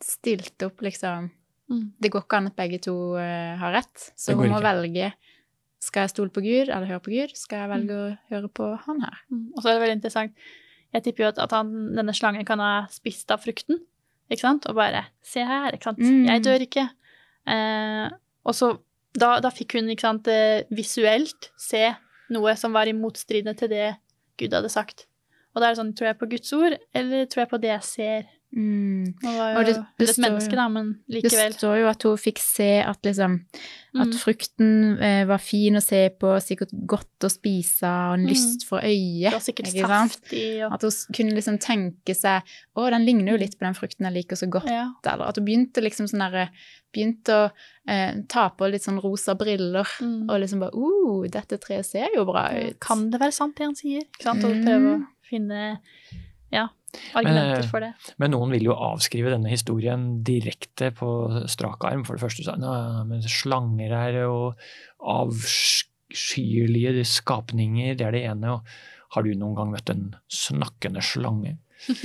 stilt 0.04 0.66
opp, 0.66 0.84
liksom. 0.86 1.32
Mm. 1.68 1.88
Det 2.00 2.12
går 2.14 2.24
ikke 2.24 2.40
an 2.40 2.52
at 2.52 2.58
begge 2.58 2.80
to 2.86 2.96
uh, 3.18 3.58
har 3.60 3.76
rett, 3.76 4.12
så 4.16 4.38
hun 4.38 4.46
må 4.46 4.62
ikke. 4.62 4.68
velge. 4.70 5.10
Skal 5.84 6.06
jeg 6.06 6.14
stole 6.14 6.34
på 6.34 6.44
Gud, 6.46 6.70
eller 6.70 6.88
høre 6.90 7.04
på 7.04 7.14
Gud? 7.14 7.34
Skal 7.38 7.64
jeg 7.64 7.74
velge 7.74 7.98
å 7.98 8.08
høre 8.32 8.54
på 8.62 8.70
han 8.86 9.04
her? 9.04 9.20
Mm. 9.34 9.44
Og 9.56 9.60
så 9.60 9.70
er 9.70 9.76
det 9.76 9.84
veldig 9.84 9.98
interessant. 10.00 10.48
Jeg 10.96 11.04
tipper 11.06 11.26
jo 11.26 11.32
at, 11.34 11.42
at 11.44 11.54
han, 11.58 11.74
denne 11.98 12.16
slangen 12.16 12.48
kan 12.48 12.62
ha 12.64 12.72
spist 12.94 13.34
av 13.34 13.44
frukten, 13.44 13.82
ikke 14.30 14.44
sant? 14.44 14.68
Og 14.70 14.78
bare 14.78 15.06
Se 15.26 15.44
her, 15.44 15.72
ikke 15.76 15.90
sant. 15.90 16.02
Mm. 16.04 16.26
Jeg 16.28 16.44
dør 16.46 16.66
ikke. 16.68 16.88
Eh, 17.48 18.08
og 18.48 18.56
så 18.56 18.74
da, 19.18 19.38
da 19.44 19.52
fikk 19.54 19.78
hun 19.78 19.90
ikke 19.92 20.06
sant, 20.06 20.28
eh, 20.32 20.68
visuelt 20.74 21.52
se 21.60 21.84
noe 22.34 22.56
som 22.60 22.76
var 22.76 22.90
i 22.90 22.96
motstridende 22.96 23.56
til 23.58 23.72
det 23.72 23.92
Gud 24.38 24.54
hadde 24.54 24.72
sagt. 24.72 25.08
Og 25.56 25.62
da 25.62 25.70
er 25.70 25.74
det 25.74 25.82
sånn, 25.82 25.94
tror 25.98 26.12
jeg 26.12 26.20
på 26.20 26.30
Guds 26.30 26.52
ord, 26.54 26.76
eller 26.94 27.30
tror 27.32 27.44
jeg 27.44 27.52
på 27.54 27.62
det 27.64 27.72
jeg 27.72 27.86
ser? 27.88 28.28
Mm. 28.56 29.14
Var 29.22 29.54
jo 29.58 29.64
det- 29.68 29.74
det, 29.76 29.86
det 30.00 30.10
et 30.10 30.18
menneske, 30.24 30.56
da, 30.56 30.68
men 30.70 31.00
Det 31.10 31.30
står 31.54 31.82
jo 31.82 31.88
at 31.90 32.02
hun 32.04 32.16
fikk 32.18 32.40
se 32.40 32.80
at 32.82 33.02
liksom 33.04 33.42
At 34.00 34.08
Mm. 34.08 34.14
frukten 34.14 35.02
eh, 35.02 35.26
var 35.26 35.38
fin 35.40 35.74
å 35.76 35.82
se 35.82 36.10
på, 36.10 36.28
sikkert 36.40 36.70
godt 36.86 37.20
å 37.26 37.30
spise, 37.30 37.84
og 37.84 38.14
en 38.14 38.26
Mm. 38.26 38.30
lyst 38.30 38.64
for 38.66 38.80
Det 38.80 38.88
øyet. 38.90 39.32
var 39.34 39.40
sikkert 39.40 39.68
sant? 39.68 40.12
saftig 40.12 40.66
og 40.66 40.74
At 40.74 40.82
hun 40.82 40.92
kunne 41.14 41.34
liksom 41.36 41.58
tenke 41.60 42.16
seg 42.16 42.42
Å, 42.78 42.90
den 42.90 43.06
ligner 43.06 43.32
jo 43.34 43.38
litt 43.38 43.58
på 43.60 43.66
den 43.66 43.74
frukten 43.74 44.06
jeg 44.06 44.14
liker 44.14 44.36
så 44.38 44.50
godt. 44.50 44.66
ja. 44.70 44.92
Eller 45.06 45.26
at 45.28 45.36
hun 45.36 45.46
begynte 45.46 45.82
liksom 45.84 46.08
sånn 46.08 46.20
derre 46.32 46.50
Begynte 46.96 47.30
å 47.30 47.52
eh, 47.88 48.14
ta 48.30 48.50
på 48.50 48.72
litt 48.72 48.82
sånn 48.82 49.02
rosa 49.04 49.36
briller. 49.36 49.86
Mm. 50.00 50.30
Og 50.30 50.40
liksom 50.42 50.60
bare 50.60 50.72
uh, 50.74 51.28
dette 51.28 51.60
treet 51.60 51.86
ser 51.86 52.08
jo 52.16 52.24
bra 52.26 52.50
ut. 52.54 52.80
Kan 52.80 53.10
det 53.10 53.20
være 53.20 53.34
sant, 53.34 53.56
det 53.58 53.66
han 53.66 53.76
sier? 53.76 54.02
Ikke 54.04 54.24
sant? 54.24 54.44
Og 54.46 54.52
Mm. 54.56 54.64
prøve 54.66 54.96
å 54.96 55.08
finne 55.30 55.80
Ja. 56.52 56.70
Argumenter 57.14 57.62
men, 57.62 57.70
for 57.72 57.80
det. 57.86 57.92
Men 58.22 58.32
noen 58.36 58.52
vil 58.56 58.64
jo 58.70 58.76
avskrive 58.76 59.32
denne 59.34 59.50
historien 59.52 60.08
direkte 60.28 60.92
på 60.98 61.10
strak 61.50 61.84
arm. 61.90 62.04
For 62.08 62.18
det 62.18 62.24
første 62.26 62.44
sa 62.48 62.56
men 63.08 63.22
slanger 63.24 63.92
er 63.98 64.20
jo 64.26 64.54
avskyelige 66.08 67.06
skapninger, 67.08 67.96
det 67.98 68.06
er 68.08 68.12
det 68.16 68.24
ene. 68.30 68.58
Og 68.58 68.62
har 69.16 69.24
du 69.26 69.32
noen 69.40 69.56
gang 69.58 69.72
møtt 69.74 69.90
en 69.94 70.06
snakkende 70.32 71.02
slange? 71.06 71.58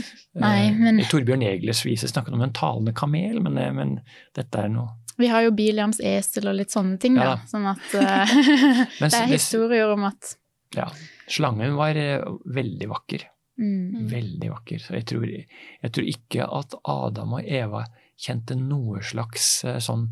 Nei, 0.42 0.66
Eh, 0.68 0.76
men- 0.78 1.00
I 1.00 1.06
Torbjørn 1.08 1.42
Egles 1.48 1.80
vise 1.86 2.08
snakket 2.10 2.34
om 2.36 2.42
en 2.44 2.52
talende 2.52 2.92
kamel, 2.94 3.40
men, 3.42 3.56
eh, 3.58 3.72
men 3.72 4.00
dette 4.36 4.58
er 4.66 4.68
noe 4.68 4.90
Vi 5.18 5.26
har 5.28 5.42
jo 5.44 5.50
Biliams 5.52 6.00
esel 6.00 6.48
og 6.48 6.56
litt 6.56 6.70
sånne 6.72 6.98
ting. 7.00 7.16
Ja 7.16 7.34
da. 7.34 7.40
Sånn 7.48 7.66
at 7.68 7.94
eh, 8.00 8.26
det 9.00 9.12
er 9.12 9.26
historier 9.32 9.92
om 9.92 10.04
at 10.08 10.36
Ja. 10.76 10.86
Slangen 11.28 11.74
var 11.76 11.96
eh, 11.96 12.20
veldig 12.48 12.88
vakker. 12.88 13.26
Mm, 13.62 13.94
Mm. 13.94 14.08
Veldig 14.10 14.50
vakker. 14.50 14.78
Så 14.82 14.94
jeg 14.98 15.06
tror, 15.06 15.26
jeg 15.28 15.92
tror 15.92 16.10
ikke 16.14 16.48
at 16.58 16.74
Adam 16.84 17.32
og 17.38 17.44
Eva 17.46 17.84
kjente 18.18 18.56
noe 18.58 19.00
slags 19.02 19.64
eh, 19.64 19.78
sånn 19.78 20.10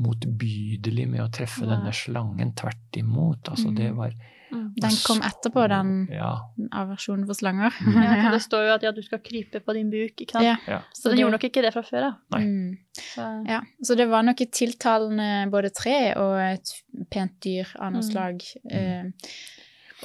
motbydelig 0.00 1.06
med 1.10 1.20
å 1.24 1.30
treffe 1.32 1.64
Nei. 1.66 1.74
denne 1.76 1.92
slangen. 1.92 2.52
Tvert 2.56 2.96
imot. 3.00 3.48
Altså, 3.52 3.68
Mm. 3.70 3.76
det 3.76 3.90
var 3.96 4.12
Mm. 4.50 4.74
Den 4.82 4.90
kom 5.06 5.20
etterpå, 5.22 5.68
den 5.68 6.08
Ja. 6.10 6.40
aversjonen 6.72 7.24
for 7.24 7.34
slanger. 7.34 7.70
Mm. 7.70 8.02
Ja, 8.02 8.22
for 8.24 8.30
det 8.32 8.40
står 8.42 8.66
jo 8.66 8.72
at 8.74 8.82
ja, 8.82 8.90
du 8.90 9.00
skal 9.02 9.20
krype 9.20 9.60
på 9.62 9.72
din 9.74 9.90
buk, 9.90 10.16
ikke 10.18 10.32
sant. 10.32 10.42
Ja. 10.44 10.56
Ja. 10.66 10.80
Så 10.92 11.10
den 11.10 11.18
gjorde 11.20 11.32
nok 11.36 11.44
ikke 11.44 11.62
det 11.62 11.72
fra 11.72 11.82
før 11.82 12.02
av. 12.08 12.14
Nei. 12.32 12.40
Mm. 12.42 12.78
Så- 12.96 13.46
Ja, 13.46 13.60
så 13.84 13.96
det 13.96 14.08
var 14.08 14.22
nok 14.24 14.40
et 14.40 14.50
tiltalende 14.50 15.48
både 15.52 15.70
tre 15.72 16.14
og 16.16 16.40
et 16.40 16.82
pent 17.10 17.38
dyr 17.40 17.66
av 17.78 17.92
noe 17.92 18.02
Mm. 18.02 18.10
slag. 18.10 18.42
Eh, 18.68 19.04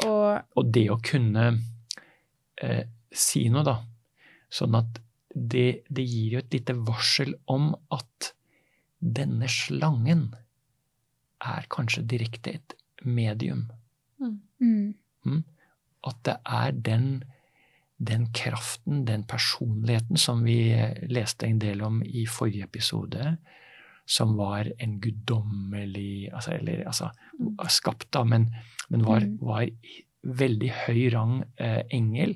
og 0.05 0.44
Og 0.55 0.72
det 0.72 0.89
å 0.89 1.01
kunne 1.01 1.60
eh, 2.62 2.84
si 3.12 3.48
noe, 3.50 3.64
da. 3.64 3.78
Sånn 4.50 4.76
at 4.76 5.00
det, 5.36 5.84
det 5.90 6.04
gir 6.08 6.34
jo 6.38 6.40
et 6.40 6.54
lite 6.54 6.74
varsel 6.88 7.34
om 7.52 7.74
at 7.92 8.34
denne 9.00 9.48
slangen 9.52 10.30
er 11.46 11.66
kanskje 11.70 12.06
direkte 12.08 12.54
et 12.56 12.76
medium. 13.04 13.66
mm, 14.22 15.44
At 16.08 16.20
det 16.24 16.36
er 16.46 16.72
den, 16.72 17.24
den 18.00 18.28
kraften, 18.34 19.04
den 19.08 19.24
personligheten 19.28 20.18
som 20.18 20.44
vi 20.46 20.72
leste 21.10 21.48
en 21.50 21.60
del 21.60 21.82
om 21.84 22.02
i 22.06 22.26
forrige 22.30 22.64
episode, 22.64 23.38
som 24.06 24.36
var 24.38 24.70
en 24.80 25.00
guddommelig 25.02 26.30
altså, 26.34 26.52
Eller 26.60 26.84
altså 26.86 27.10
Mm. 27.40 27.58
skapt, 27.68 28.08
da, 28.14 28.24
men, 28.24 28.46
men 28.90 29.02
var, 29.04 29.20
Mm. 29.20 29.38
var 29.42 29.66
veldig 30.25 30.72
høy 30.86 31.01
rang 31.13 31.39
eh, 31.62 31.84
engel, 31.94 32.36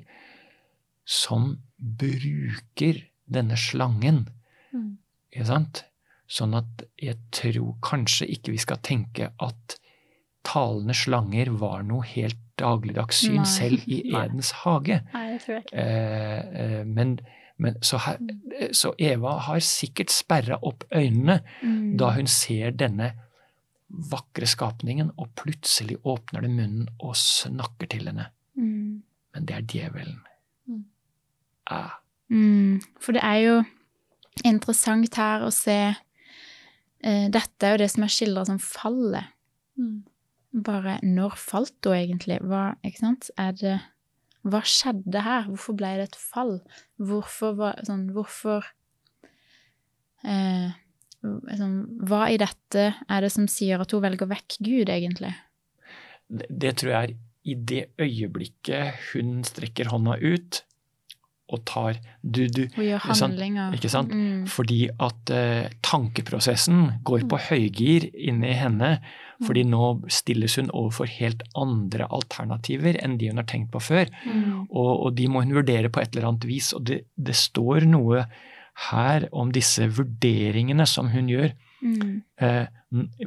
som 1.04 1.56
bruker 1.76 3.02
denne 3.30 3.58
slangen. 3.58 4.24
Mm. 4.70 4.96
Ikke 5.32 5.48
sant? 5.48 5.84
Sånn 6.30 6.54
at 6.54 6.84
jeg 7.00 7.18
tror 7.34 7.74
kanskje 7.82 8.28
ikke 8.30 8.54
vi 8.54 8.62
skal 8.62 8.78
tenke 8.86 9.32
at 9.42 9.80
talende 10.46 10.94
slanger 10.96 11.50
var 11.60 11.82
noe 11.86 12.06
helt 12.06 12.38
dagligdags 12.60 13.24
syn, 13.24 13.44
selv 13.48 13.84
i 13.88 14.02
Edens 14.20 14.52
hage. 14.62 15.00
Nei, 15.14 15.26
det 15.32 15.40
tror 15.44 15.56
jeg 15.56 15.66
ikke. 15.66 15.82
Eh, 15.82 16.60
eh, 16.62 16.84
men, 16.86 17.16
men 17.60 17.80
så, 17.84 18.00
her, 18.04 18.20
eh, 18.58 18.70
så 18.76 18.92
Eva 19.00 19.36
har 19.48 19.64
sikkert 19.64 20.12
sperra 20.14 20.60
opp 20.66 20.86
øynene 20.94 21.40
mm, 21.62 21.96
da 22.00 22.14
hun 22.16 22.30
ser 22.30 22.76
denne 22.76 23.12
vakre 23.90 24.46
skapningen, 24.46 25.10
og 25.18 25.32
plutselig 25.38 25.98
åpner 26.06 26.44
det 26.44 26.52
munnen 26.52 26.88
og 27.00 27.16
snakker 27.18 27.90
til 27.90 28.06
henne. 28.10 28.30
mm, 28.54 29.02
Men 29.34 29.46
det 29.46 29.56
er 29.56 29.66
djevelen. 29.66 30.20
Mm. 30.66 30.84
Ah, 31.70 31.98
mm, 32.28 32.80
For 33.00 33.12
det 33.12 33.22
er 33.22 33.38
jo 33.44 33.64
interessant 34.44 35.14
her 35.16 35.42
å 35.42 35.50
se 35.50 35.94
eh, 37.02 37.26
Dette 37.30 37.66
er 37.66 37.74
jo 37.74 37.82
det 37.82 37.90
som 37.90 38.04
er 38.04 38.14
skildra 38.14 38.44
som 38.46 38.58
fallet. 38.58 39.34
Mm. 39.78 40.04
Bare 40.64 40.98
når 41.02 41.36
falt 41.38 41.86
hun 41.86 41.94
egentlig? 41.94 42.40
Hva, 42.42 42.74
ikke 42.84 43.04
sant? 43.04 43.30
Er 43.38 43.52
det 43.52 43.78
Hva 44.42 44.62
skjedde 44.64 45.20
her? 45.20 45.48
Hvorfor 45.50 45.76
ble 45.76 45.96
det 45.98 46.08
et 46.08 46.16
fall? 46.16 46.60
Hvorfor 46.96 47.58
var 47.58 47.82
sånn 47.86 48.08
Hvorfor 48.14 48.64
eh, 50.24 50.72
Hva 51.20 52.24
i 52.32 52.38
dette 52.40 52.90
er 52.96 53.24
det 53.24 53.30
som 53.34 53.48
sier 53.50 53.82
at 53.82 53.92
hun 53.92 54.02
velger 54.04 54.28
vekk 54.30 54.60
Gud, 54.64 54.88
egentlig? 54.88 55.34
det, 56.30 56.48
det 56.48 56.74
tror 56.80 56.94
jeg 56.94 57.10
er 57.10 57.14
i 57.50 57.54
det 57.56 57.84
øyeblikket 58.00 59.06
hun 59.12 59.40
strekker 59.46 59.90
hånda 59.90 60.18
ut 60.20 60.64
og 61.50 61.64
tar 61.66 61.96
du, 62.22 62.44
du, 62.46 62.68
Hun 62.76 62.84
gjør 62.84 63.00
handlinger. 63.10 63.72
Ikke 63.74 63.90
sant? 63.90 64.12
Mm. 64.14 64.44
Fordi 64.46 64.84
at 65.02 65.32
uh, 65.34 65.64
tankeprosessen 65.82 67.00
går 67.02 67.24
på 67.26 67.40
høygir 67.48 68.06
inni 68.14 68.52
henne. 68.54 68.92
Fordi 69.42 69.64
nå 69.66 69.88
stilles 70.12 70.54
hun 70.60 70.70
overfor 70.70 71.10
helt 71.10 71.42
andre 71.58 72.06
alternativer 72.06 73.00
enn 73.02 73.16
de 73.18 73.32
hun 73.32 73.42
har 73.42 73.48
tenkt 73.50 73.72
på 73.74 73.82
før. 73.82 74.12
Mm. 74.22 74.68
Og, 74.68 74.92
og 74.92 75.18
de 75.18 75.26
må 75.32 75.42
hun 75.42 75.56
vurdere 75.58 75.90
på 75.90 76.04
et 76.04 76.14
eller 76.14 76.28
annet 76.30 76.46
vis. 76.46 76.70
Og 76.76 76.86
det, 76.86 77.00
det 77.18 77.34
står 77.34 77.88
noe 77.96 78.28
her 78.88 79.26
om 79.36 79.50
disse 79.52 79.84
vurderingene 79.92 80.86
som 80.88 81.10
hun 81.12 81.28
gjør. 81.28 81.52
Mm. 81.84 82.22
Eh, 82.40 82.66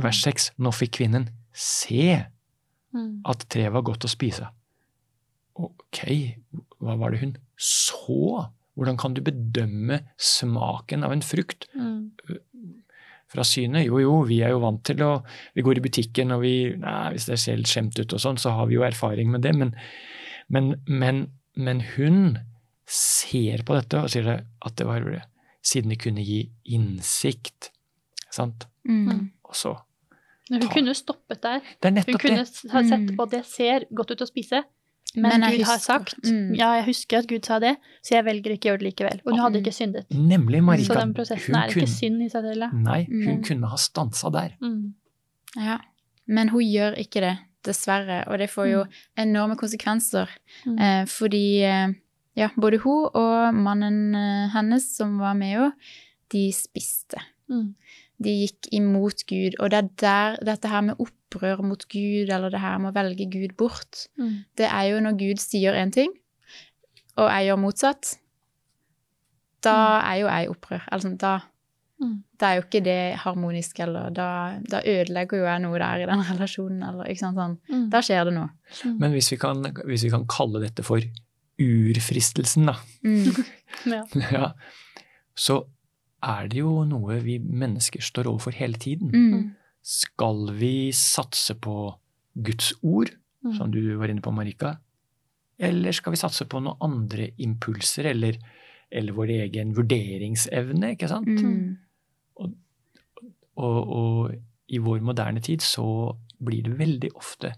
vers 0.02 0.22
6 0.26 0.52
nå 0.60 0.72
fikk 0.74 0.98
kvinnen 1.00 1.30
se 1.54 2.26
Mm. 2.94 3.22
at 3.26 3.42
treet 3.50 3.72
var 3.74 3.82
godt 3.82 4.06
å 4.06 4.10
spise. 4.10 4.46
Ok, 5.58 6.04
hva 6.82 6.94
var 6.98 7.10
det 7.14 7.22
hun 7.24 7.32
så? 7.58 8.44
Hvordan 8.78 8.98
kan 9.02 9.14
du 9.14 9.22
bedømme 9.26 10.00
smaken 10.18 11.04
av 11.06 11.12
en 11.14 11.22
frukt 11.26 11.68
Mm. 11.76 12.12
fra 13.28 13.42
synet? 13.44 13.86
Jo, 13.88 13.98
jo, 14.00 14.22
vi 14.30 14.42
er 14.46 14.50
jo 14.54 14.60
vant 14.60 14.84
til 14.84 14.98
å 15.02 15.24
Vi 15.56 15.62
går 15.64 15.78
i 15.78 15.82
butikken 15.82 16.32
og 16.34 16.42
vi 16.42 16.76
Nei, 16.78 17.14
hvis 17.14 17.26
det 17.26 17.40
ser 17.40 17.58
litt 17.58 17.68
skjemt 17.68 17.98
ut 18.00 18.14
og 18.14 18.20
sånn, 18.20 18.38
så 18.38 18.52
har 18.52 18.68
vi 18.68 18.76
jo 18.76 18.82
erfaring 18.86 19.30
med 19.32 19.42
det, 19.42 19.56
men, 19.56 19.74
men, 20.50 20.76
men, 20.88 21.32
men 21.56 21.80
hun 21.96 22.38
ser 22.86 23.64
på 23.64 23.74
dette 23.74 24.04
og 24.04 24.10
sier 24.10 24.44
at 24.62 24.76
det 24.76 24.86
var 24.86 25.02
Siden 25.64 25.90
det 25.94 26.00
kunne 26.04 26.24
gi 26.26 26.50
innsikt. 26.66 27.72
Sant? 28.34 28.68
Mm. 28.88 29.30
Og 29.48 29.56
så 29.56 29.76
Men 30.50 30.60
hun 30.62 30.68
Ta- 30.70 30.74
kunne 30.76 30.94
stoppet 30.94 31.42
der. 31.42 31.62
Det 31.82 31.90
er 31.98 32.04
Hun 32.12 32.18
kunne 32.20 32.44
det! 32.44 32.72
ha 32.72 32.82
sett 32.84 33.00
Mm. 33.10 33.16
på 33.18 33.30
det 33.32 33.46
ser 33.46 33.86
godt 33.96 34.12
ut 34.12 34.22
å 34.22 34.28
spise, 34.28 34.64
men, 35.16 35.40
Men 35.40 35.52
Gud 35.58 35.64
har 35.66 35.78
sagt 35.80 36.16
mm. 36.26 36.56
Ja, 36.58 36.74
jeg 36.76 36.86
husker 36.88 37.20
at 37.20 37.28
Gud 37.28 37.46
sa 37.46 37.60
det, 37.60 37.78
så 38.04 38.16
jeg 38.16 38.26
velger 38.26 38.52
ikke 38.58 38.66
å 38.66 38.72
gjøre 38.74 38.80
det 38.80 38.88
likevel. 38.96 39.22
Og 39.26 39.32
hun 39.32 39.40
hadde 39.40 39.62
ikke 39.62 39.72
syndet. 39.74 40.10
Nemlig, 40.10 40.62
Marika. 40.64 40.94
Så 40.94 41.00
den 41.00 41.14
prosessen 41.14 41.54
hun 41.56 41.70
kunne, 41.70 41.84
ikke 41.84 41.88
synd 41.88 42.22
i 42.24 42.30
seg 42.30 42.44
selv. 42.44 42.74
Nei, 42.74 43.04
hun 43.06 43.38
Mm. 43.38 43.44
kunne 43.46 43.70
ha 43.70 43.76
stansa 43.78 44.32
der. 44.32 44.56
Mm. 44.62 44.94
Ja. 45.56 45.78
Men 46.28 46.50
hun 46.50 46.62
gjør 46.62 46.98
ikke 46.98 47.22
det, 47.22 47.38
dessverre. 47.64 48.28
Og 48.28 48.38
det 48.40 48.50
får 48.50 48.72
jo 48.72 48.86
enorme 49.18 49.56
konsekvenser. 49.56 50.28
Mm. 50.66 50.80
Eh, 50.80 51.06
fordi 51.06 51.62
eh, 51.64 51.88
ja, 52.36 52.50
både 52.58 52.80
hun 52.84 53.10
og 53.14 53.54
mannen 53.56 54.16
eh, 54.16 54.50
hennes 54.56 54.88
som 54.98 55.18
var 55.22 55.34
med 55.38 55.54
henne, 55.54 55.74
de 56.34 56.48
spiste. 56.56 57.20
Mm. 57.52 57.76
De 58.24 58.32
gikk 58.40 58.70
imot 58.74 59.22
Gud. 59.30 59.58
Og 59.60 59.70
det 59.70 59.78
er 59.84 59.90
der 60.02 60.38
dette 60.48 60.70
her 60.72 60.82
med 60.82 60.96
opprør 61.04 61.62
mot 61.62 61.84
Gud, 61.92 62.30
eller 62.34 62.50
det 62.50 62.62
her 62.64 62.80
med 62.82 62.94
å 62.94 62.96
velge 62.98 63.28
Gud 63.30 63.56
bort, 63.58 64.08
Mm. 64.18 64.44
det 64.58 64.66
er 64.72 64.84
jo 64.90 65.00
når 65.02 65.18
Gud 65.20 65.40
sier 65.44 65.74
én 65.78 65.92
ting, 65.94 66.10
og 67.18 67.30
jeg 67.30 67.48
gjør 67.52 67.60
motsatt. 67.62 68.16
Da 69.64 69.76
er 70.04 70.20
jo 70.22 70.28
jeg 70.28 70.50
opprør. 70.52 70.88
Altså, 70.92 71.14
da, 71.18 71.40
Mm. 72.02 72.24
da 72.40 72.46
er 72.48 72.56
jo 72.58 72.62
ikke 72.66 72.84
det 72.84 73.16
harmonisk, 73.22 73.80
eller 73.80 74.10
da, 74.10 74.60
da 74.68 74.82
ødelegger 74.82 75.38
jo 75.38 75.46
jeg 75.46 75.62
noe 75.62 75.78
der 75.80 76.02
i 76.04 76.06
den 76.10 76.24
relasjonen, 76.32 76.82
eller 76.84 77.06
ikke 77.08 77.20
sant 77.22 77.38
sånn. 77.38 77.58
Mm. 77.70 77.90
Da 77.94 78.02
skjer 78.04 78.26
det 78.26 78.34
noe. 78.34 78.50
Men 79.00 79.12
hvis 79.14 79.30
vi 79.32 79.38
kan, 79.38 79.62
hvis 79.86 80.04
vi 80.04 80.10
kan 80.10 80.26
kalle 80.28 80.60
dette 80.66 80.84
for 80.84 81.00
urfristelsen, 81.62 82.66
da, 82.72 82.76
Mm. 83.04 83.44
Ja. 83.90 84.04
ja, 84.32 84.52
så 85.36 85.64
er 86.24 86.48
det 86.48 86.60
jo 86.62 86.84
noe 86.88 87.18
vi 87.24 87.40
mennesker 87.40 88.02
står 88.02 88.30
overfor 88.32 88.54
hele 88.56 88.78
tiden. 88.80 89.10
Mm. 89.12 89.56
Skal 89.84 90.48
vi 90.56 90.92
satse 90.96 91.56
på 91.60 91.94
Guds 92.34 92.74
ord, 92.82 93.12
Mm. 93.44 93.54
som 93.58 93.72
du 93.72 93.82
var 94.00 94.08
inne 94.08 94.22
på, 94.24 94.32
Marika? 94.32 94.78
Eller 95.60 95.92
skal 95.92 96.14
vi 96.14 96.18
satse 96.22 96.46
på 96.48 96.62
noen 96.64 96.78
andre 96.82 97.26
impulser, 97.44 98.06
eller, 98.14 98.38
eller 98.90 99.14
vår 99.14 99.34
egen 99.36 99.74
vurderingsevne, 99.76 100.94
ikke 100.96 101.10
sant? 101.12 101.28
Mm. 101.28 101.76
Og, 102.40 103.90
og 103.94 104.32
i 104.74 104.80
vår 104.82 105.04
moderne 105.06 105.42
tid 105.44 105.62
så 105.62 105.84
blir 106.44 106.64
det 106.66 106.78
veldig 106.80 107.12
ofte 107.20 107.52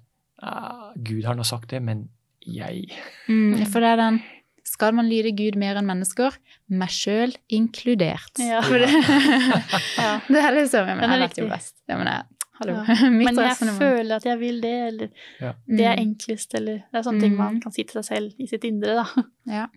ah, 0.43 0.89
Gud 0.97 1.23
har 1.23 1.37
nå 1.37 1.45
sagt 1.47 1.69
det, 1.71 1.79
men 1.81 2.09
jeg 2.45 2.89
Mm. 3.27 3.65
For 3.71 3.79
det 3.81 3.89
er 3.95 3.97
den 3.97 4.21
Skal 4.65 4.93
man 4.97 5.07
lyde 5.07 5.31
Gud 5.37 5.55
mer 5.57 5.75
enn 5.79 5.85
mennesker? 5.87 6.35
Meg 6.69 6.89
sjøl 6.89 7.35
inkludert. 7.53 8.33
Ja. 8.41 8.61
For 8.65 8.79
det, 8.81 8.89
Ja. 10.01 10.19
det 10.27 10.41
er 10.41 10.51
liksom 10.57 10.85
men 10.89 11.03
er 11.05 11.19
Jeg 11.19 11.29
vet 11.29 11.37
jo 11.37 11.47
best. 11.49 11.75
Ja, 11.87 11.97
men 11.97 12.07
jeg, 12.07 12.23
hallo. 12.59 12.73
Ja. 12.81 13.09
Mitt 13.19 13.29
Men 13.29 13.35
jeg 13.45 13.55
føler 13.77 14.15
at 14.17 14.25
jeg 14.25 14.39
vil 14.41 14.59
det, 14.61 14.73
eller 14.87 15.09
Ja. 15.39 15.53
det 15.67 15.85
er 15.85 15.95
Mm. 15.95 16.03
enklest, 16.07 16.53
eller 16.57 16.81
Det 16.91 16.99
er 16.99 17.03
sånne 17.03 17.21
ting 17.21 17.35
man 17.37 17.55
Mm. 17.55 17.61
kan 17.61 17.71
si 17.71 17.83
til 17.83 18.01
seg 18.03 18.05
selv 18.17 18.33
i 18.39 18.47
sitt 18.47 18.63
indre, 18.65 18.95
da. 18.95 19.23
Ja. 19.59 19.67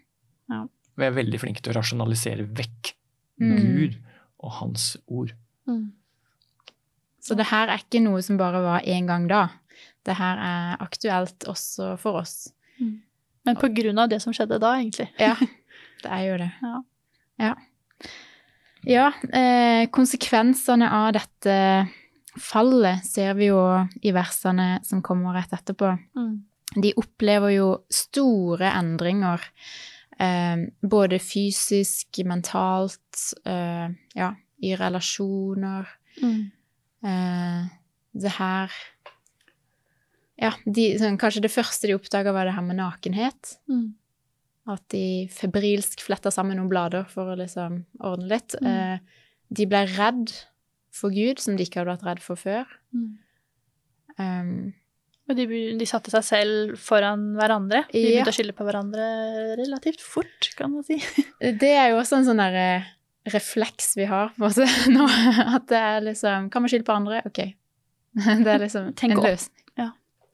Vi 0.99 1.05
er 1.05 1.13
veldig 1.15 1.39
flinke 1.39 1.61
til 1.63 1.73
å 1.73 1.77
rasjonalisere 1.79 2.49
vekk 2.49 2.95
Mm. 3.41 3.59
Gud 3.61 3.99
og 4.41 4.51
hans 4.53 4.97
ord. 5.07 5.33
Mm. 5.69 5.93
Så 7.23 7.37
det 7.37 7.47
her 7.53 7.69
er 7.69 7.79
ikke 7.79 8.01
noe 8.03 8.23
som 8.23 8.37
bare 8.41 8.61
var 8.65 8.81
én 8.83 9.07
gang 9.07 9.29
da. 9.29 9.49
Det 10.05 10.17
her 10.17 10.39
er 10.39 10.77
aktuelt 10.83 11.45
også 11.47 11.97
for 12.01 12.19
oss. 12.23 12.49
Men 13.49 13.56
på 13.56 13.70
grunn 13.73 13.99
av 13.99 14.11
det 14.11 14.20
som 14.23 14.35
skjedde 14.37 14.61
da, 14.61 14.75
egentlig. 14.80 15.08
Ja, 15.20 15.35
det 16.04 16.12
er 16.18 16.25
jo 16.26 16.37
det. 16.42 16.50
Ja. 16.62 16.82
Ja, 17.38 17.54
ja 18.88 19.06
eh, 19.30 19.87
konsekvensene 19.94 20.90
av 20.90 21.12
dette 21.16 21.56
fallet 22.38 23.06
ser 23.06 23.35
vi 23.38 23.49
jo 23.50 23.61
i 24.02 24.12
versene 24.14 24.78
som 24.87 25.02
kommer 25.04 25.37
rett 25.38 25.54
etterpå. 25.54 25.94
Mm. 26.18 26.35
De 26.82 26.92
opplever 27.00 27.54
jo 27.54 27.68
store 27.92 28.70
endringer, 28.76 29.42
eh, 30.20 30.66
både 30.82 31.18
fysisk, 31.23 32.20
mentalt, 32.28 33.32
eh, 33.44 33.88
ja, 34.14 34.35
i 34.62 34.75
relasjoner. 34.76 35.88
Mm. 36.23 36.50
Eh, 37.04 37.66
det 38.18 38.35
her 38.38 38.73
Ja, 40.38 40.52
de, 40.64 40.85
sånn, 41.00 41.16
kanskje 41.18 41.42
det 41.42 41.50
første 41.50 41.88
de 41.90 41.97
oppdaga, 41.99 42.33
var 42.37 42.47
det 42.47 42.54
her 42.54 42.62
med 42.62 42.78
nakenhet. 42.78 43.57
Mm. 43.71 43.88
At 44.71 44.85
de 44.92 45.26
febrilsk 45.35 46.02
fletta 46.04 46.30
sammen 46.30 46.59
noen 46.61 46.68
blader 46.71 47.07
for 47.11 47.33
å 47.33 47.38
liksom 47.40 47.80
ordne 48.04 48.28
litt. 48.35 48.54
Mm. 48.62 48.68
Eh, 48.68 49.25
de 49.59 49.66
ble 49.66 49.80
redd 49.97 50.35
for 50.95 51.11
Gud, 51.14 51.40
som 51.42 51.57
de 51.57 51.64
ikke 51.66 51.80
hadde 51.80 51.95
vært 51.97 52.07
redd 52.07 52.23
for 52.23 52.38
før. 52.38 52.68
Mm. 52.95 53.09
Um, 54.18 54.52
Og 55.28 55.37
de, 55.37 55.45
de 55.78 55.87
satte 55.88 56.11
seg 56.12 56.25
selv 56.25 56.78
foran 56.80 57.35
hverandre. 57.37 57.83
De 57.92 58.00
Ja. 58.00 58.09
begynte 58.23 58.33
å 58.33 58.37
skylde 58.38 58.54
på 58.57 58.64
hverandre 58.68 59.04
relativt 59.61 60.00
fort, 60.00 60.50
kan 60.57 60.73
man 60.73 60.87
si. 60.87 60.97
det 61.62 61.75
er 61.75 61.90
jo 61.92 61.99
også 62.00 62.21
en 62.23 62.28
sånn 62.30 62.40
derre 62.40 62.68
refleks 63.28 63.90
vi 63.99 64.07
har 64.09 64.30
på 64.38 64.47
oss 64.49 64.57
nå. 64.95 65.04
At 65.45 65.66
det 65.68 65.76
er 65.83 66.00
liksom 66.07 66.47
Kan 66.50 66.64
man 66.64 66.71
skylde 66.73 66.87
på 66.88 66.95
andre? 66.97 67.21
OK. 67.28 67.42
Det 68.45 68.49
er 68.54 68.62
liksom 68.64 68.92
Tenk 68.97 69.12
en 69.18 69.21
løsning. 69.21 69.35
løsning. 69.35 69.64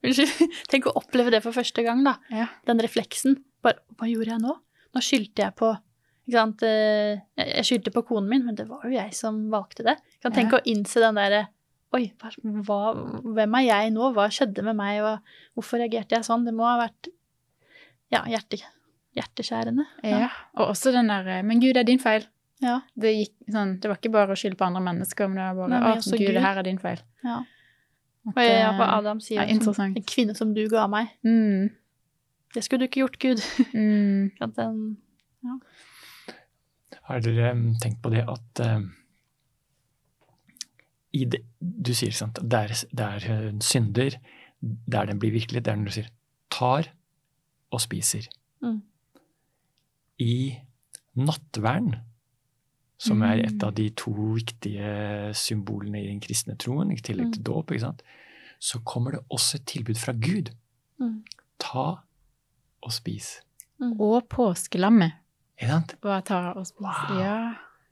Unnskyld. 0.05 0.53
Tenk 0.73 0.87
å 0.91 0.95
oppleve 1.01 1.33
det 1.35 1.41
for 1.45 1.57
første 1.57 1.83
gang, 1.87 2.05
da. 2.07 2.17
Ja. 2.31 2.47
Den 2.69 2.83
refleksen. 2.85 3.39
Bare, 3.65 3.81
hva 3.99 4.09
gjorde 4.11 4.35
jeg 4.35 4.43
nå? 4.45 4.55
Nå 4.95 5.03
skyldte 5.03 5.43
jeg 5.47 5.57
på 5.59 5.73
ikke 6.25 6.39
sant? 6.41 6.63
eh, 6.65 7.19
Jeg 7.37 7.65
skyldte 7.69 7.91
på 7.93 8.03
konen 8.09 8.29
min, 8.31 8.45
men 8.47 8.55
det 8.57 8.65
var 8.69 8.85
jo 8.87 8.93
jeg 8.95 9.13
som 9.17 9.43
valgte 9.53 9.85
det. 9.85 9.99
Kan 10.23 10.33
Ja. 10.33 10.37
tenke 10.39 10.57
å 10.61 10.65
innse 10.71 11.01
den 11.03 11.19
derre 11.21 11.43
Oi, 11.95 12.09
hva, 12.19 12.79
hvem 13.23 13.55
er 13.55 13.63
jeg 13.69 13.91
nå? 13.95 14.09
Hva 14.17 14.25
skjedde 14.33 14.65
med 14.67 14.75
meg? 14.75 14.97
Og 15.07 15.21
hvorfor 15.55 15.79
reagerte 15.79 16.17
jeg 16.17 16.25
sånn? 16.27 16.43
Det 16.45 16.51
må 16.57 16.65
ha 16.67 16.73
vært 16.81 17.07
ja, 18.11 18.25
hjerte, 18.27 18.59
hjerteskjærende. 19.15 19.85
Ja. 20.03 20.29
Og 20.59 20.73
også 20.73 20.91
den 20.97 21.07
der 21.13 21.43
Men 21.47 21.61
Gud, 21.63 21.75
det 21.77 21.85
er 21.85 21.89
din 21.93 22.03
feil. 22.03 22.27
Ja. 22.65 22.81
Det, 22.99 23.13
gikk, 23.15 23.35
sånn, 23.53 23.77
det 23.79 23.91
var 23.93 24.01
ikke 24.01 24.11
bare 24.15 24.35
å 24.35 24.39
skylde 24.41 24.59
på 24.59 24.67
andre 24.67 24.83
mennesker, 24.89 25.29
men 25.31 25.39
det 25.39 25.47
var 25.47 25.55
bare 25.61 25.71
Nei, 25.71 25.95
men 25.95 26.03
Gud, 26.03 26.19
Gud. 26.25 26.35
det 26.35 26.43
her 26.49 26.59
er 26.63 26.67
din 26.67 26.79
feil. 26.83 27.03
ja. 27.27 27.41
At, 28.27 28.37
Og 28.37 28.43
ja, 28.43 28.71
eh, 28.71 28.77
for 28.79 28.85
Adam 28.89 29.21
sier 29.21 29.43
ja, 29.45 29.57
som, 29.61 29.77
en 29.85 30.05
kvinne 30.09 30.35
som 30.35 30.55
du 30.57 30.63
ga 30.73 30.87
meg. 30.89 31.11
Mm, 31.23 31.71
Det 32.55 32.63
skulle 32.65 32.85
du 32.85 32.89
ikke 32.89 33.03
gjort, 33.03 33.19
Gud. 33.21 33.43
mm, 33.75 34.31
At 34.45 34.55
den, 34.57 34.97
Har 37.05 37.21
dere 37.21 37.55
mm, 37.55 37.75
tenkt 37.83 38.01
på 38.03 38.13
det 38.15 38.23
at 38.25 38.61
eh, 38.65 38.81
i 41.15 41.25
det, 41.31 41.43
Du 41.61 41.93
sier 41.95 42.15
sant, 42.17 42.39
der, 42.43 42.73
der 42.97 43.27
hun 43.29 43.61
synder, 43.61 44.17
der 44.63 45.05
den 45.07 45.19
blir 45.21 45.35
virkelig, 45.35 45.65
det 45.65 45.73
er 45.73 45.77
når 45.77 45.91
du 45.91 45.97
sier 45.99 46.09
tar 46.51 46.89
og 47.75 47.81
spiser. 47.83 48.27
Mm. 48.63 48.81
I 50.23 50.35
nattvern, 51.15 51.95
som 52.99 53.23
er 53.23 53.45
et 53.45 53.53
Mm. 53.59 53.67
av 53.67 53.75
de 53.75 53.89
to 53.91 54.11
viktige 54.11 55.35
symbolene 55.35 56.01
i 56.03 56.07
den 56.07 56.21
kristne 56.21 56.57
troen, 56.57 56.91
i 56.91 56.97
tillegg 56.97 57.35
til 57.35 57.43
dåp, 57.43 57.71
ikke 57.71 57.81
sant, 57.85 58.03
så 58.65 58.81
kommer 58.89 59.13
det 59.19 59.21
også 59.35 59.59
et 59.61 59.67
tilbud 59.69 59.99
fra 60.01 60.15
Gud. 60.17 60.49
Mm. 61.03 61.19
Ta 61.61 61.85
og 62.85 62.93
spis. 62.95 63.35
mm, 63.81 63.99
Og 64.01 64.25
påskelammet. 64.33 65.13
Ikke 65.59 65.69
sant? 65.75 65.95
Hva 66.03 66.21
ta 66.25 66.39
og 66.57 66.65
spis. 66.67 66.81
Wow. 66.81 67.19
Ja. 67.21 67.37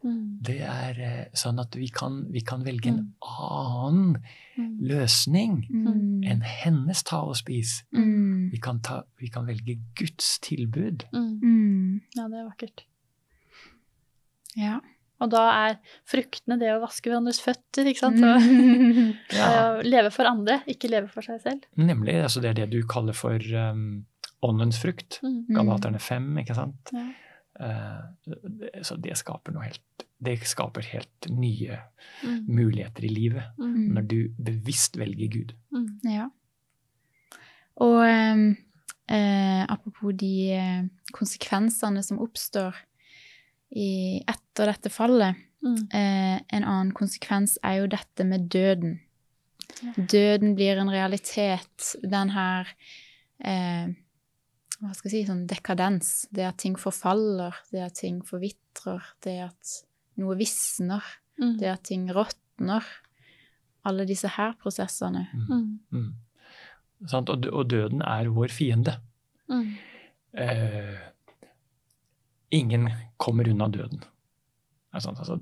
mm, 0.04 0.38
Det 0.42 0.56
er 0.66 0.98
eh, 0.98 1.26
sånn 1.38 1.60
at 1.62 1.76
vi 1.78 1.86
kan, 1.94 2.16
vi 2.32 2.40
kan 2.40 2.64
velge 2.66 2.88
en 2.90 2.96
Mm. 3.02 3.12
annen 3.22 4.16
mm, 4.56 4.78
løsning 4.88 5.58
Mm. 5.70 6.24
enn 6.24 6.40
hennes 6.42 7.02
ta 7.04 7.20
og 7.22 7.36
spis. 7.36 7.82
Mm. 7.92 8.48
Vi 8.52 8.58
kan, 8.58 8.80
ta, 8.80 9.02
vi 9.20 9.28
kan 9.28 9.46
velge 9.46 9.78
Guds 9.98 10.38
tilbud. 10.42 11.04
mm. 11.12 11.38
Mm. 11.42 12.00
Ja, 12.16 12.28
det 12.28 12.38
er 12.40 12.48
vakkert. 12.48 12.84
Ja. 14.56 14.80
Og 15.22 15.30
da 15.32 15.42
er 15.70 15.76
fruktene 16.08 16.56
det 16.60 16.72
å 16.74 16.80
vaske 16.82 17.08
hverandres 17.10 17.38
føtter, 17.44 17.86
ikke 17.92 18.02
sant? 18.04 18.20
Mm. 18.20 18.28
Og, 18.28 19.26
Ja, 19.38 19.50
og 19.78 19.84
leve 19.86 20.10
for 20.14 20.26
andre, 20.28 20.60
ikke 20.70 20.90
leve 20.92 21.08
for 21.12 21.22
seg 21.26 21.40
selv. 21.44 21.66
nemlig. 21.78 22.18
Altså 22.26 22.42
det 22.42 22.50
er 22.52 22.60
det 22.62 22.70
du 22.74 22.80
kaller 22.90 23.14
for 23.16 23.38
um, 23.54 24.04
åndens 24.42 24.80
frukt. 24.82 25.20
Mm. 25.22 25.44
Galaterne 25.54 26.00
5, 26.02 26.30
ikke 26.42 26.58
sant? 26.58 26.92
Ja. 26.96 27.08
Uh, 27.62 28.80
så 28.82 28.96
det 28.96 29.12
skaper 29.20 29.52
noe 29.52 29.66
helt 29.68 30.04
Det 30.24 30.38
skaper 30.48 30.86
helt 30.88 31.26
nye 31.30 31.76
Mm. 32.22 32.44
muligheter 32.46 33.04
i 33.04 33.08
livet. 33.10 33.48
Mm. 33.58 33.88
Når 33.96 34.04
du 34.06 34.16
bevisst 34.38 34.94
velger 35.00 35.28
Gud. 35.32 35.52
Mm. 35.74 35.88
Ja. 36.06 36.28
Og 37.82 37.98
um, 38.06 38.44
eh, 39.10 39.62
apropos 39.66 40.12
de 40.14 40.30
eh, 40.54 40.84
konsekvensene 41.16 42.02
som 42.06 42.20
oppstår 42.22 42.76
i, 43.72 44.20
etter 44.28 44.68
dette 44.72 44.90
fallet. 44.92 45.38
Mm. 45.62 45.76
Eh, 45.94 46.36
en 46.58 46.64
annen 46.66 46.92
konsekvens 46.96 47.56
er 47.62 47.80
jo 47.82 47.88
dette 47.92 48.24
med 48.26 48.48
døden. 48.52 48.98
Ja. 49.82 49.92
Døden 49.96 50.54
blir 50.58 50.78
en 50.82 50.90
realitet. 50.92 51.92
Den 52.02 52.32
her 52.34 52.68
eh, 53.44 53.92
Hva 54.82 54.90
skal 54.94 55.08
jeg 55.08 55.22
si 55.22 55.28
Sånn 55.30 55.46
dekadens. 55.50 56.10
Det 56.34 56.44
at 56.48 56.58
ting 56.58 56.74
forfaller, 56.78 57.54
det 57.72 57.84
at 57.86 57.94
ting 58.00 58.20
forvitrer, 58.26 59.02
det 59.24 59.38
at 59.48 59.78
noe 60.20 60.36
visner, 60.40 61.02
Mm. 61.40 61.54
det 61.58 61.68
at 61.72 61.82
ting 61.88 62.02
råtner. 62.12 62.84
Alle 63.88 64.04
disse 64.06 64.28
her 64.28 64.52
prosessene. 64.60 65.24
Mm. 65.32 65.78
Mm. 65.90 66.10
Sant? 67.08 67.30
Og, 67.32 67.46
og 67.50 67.70
døden 67.70 68.02
er 68.04 68.28
vår 68.30 68.52
fiende. 68.52 68.98
Mm. 69.48 69.72
eh, 70.38 70.98
ingen 72.52 72.90
kommer 73.16 73.48
unna 73.48 73.68
døden. 73.72 74.02
Altså, 74.92 75.14
altså, 75.16 75.38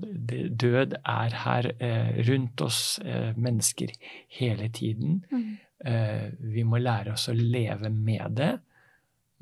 død 0.49 0.93
er 1.03 1.33
her 1.43 1.71
eh, 1.83 2.19
rundt 2.29 2.61
oss 2.63 2.99
eh, 3.03 3.35
mennesker 3.35 3.91
hele 4.37 4.69
tiden. 4.71 5.25
Mm. 5.31 5.57
Eh, 5.85 6.27
vi 6.53 6.63
må 6.63 6.79
lære 6.79 7.17
oss 7.17 7.27
å 7.27 7.35
leve 7.35 7.91
med 7.91 8.37
det, 8.39 8.51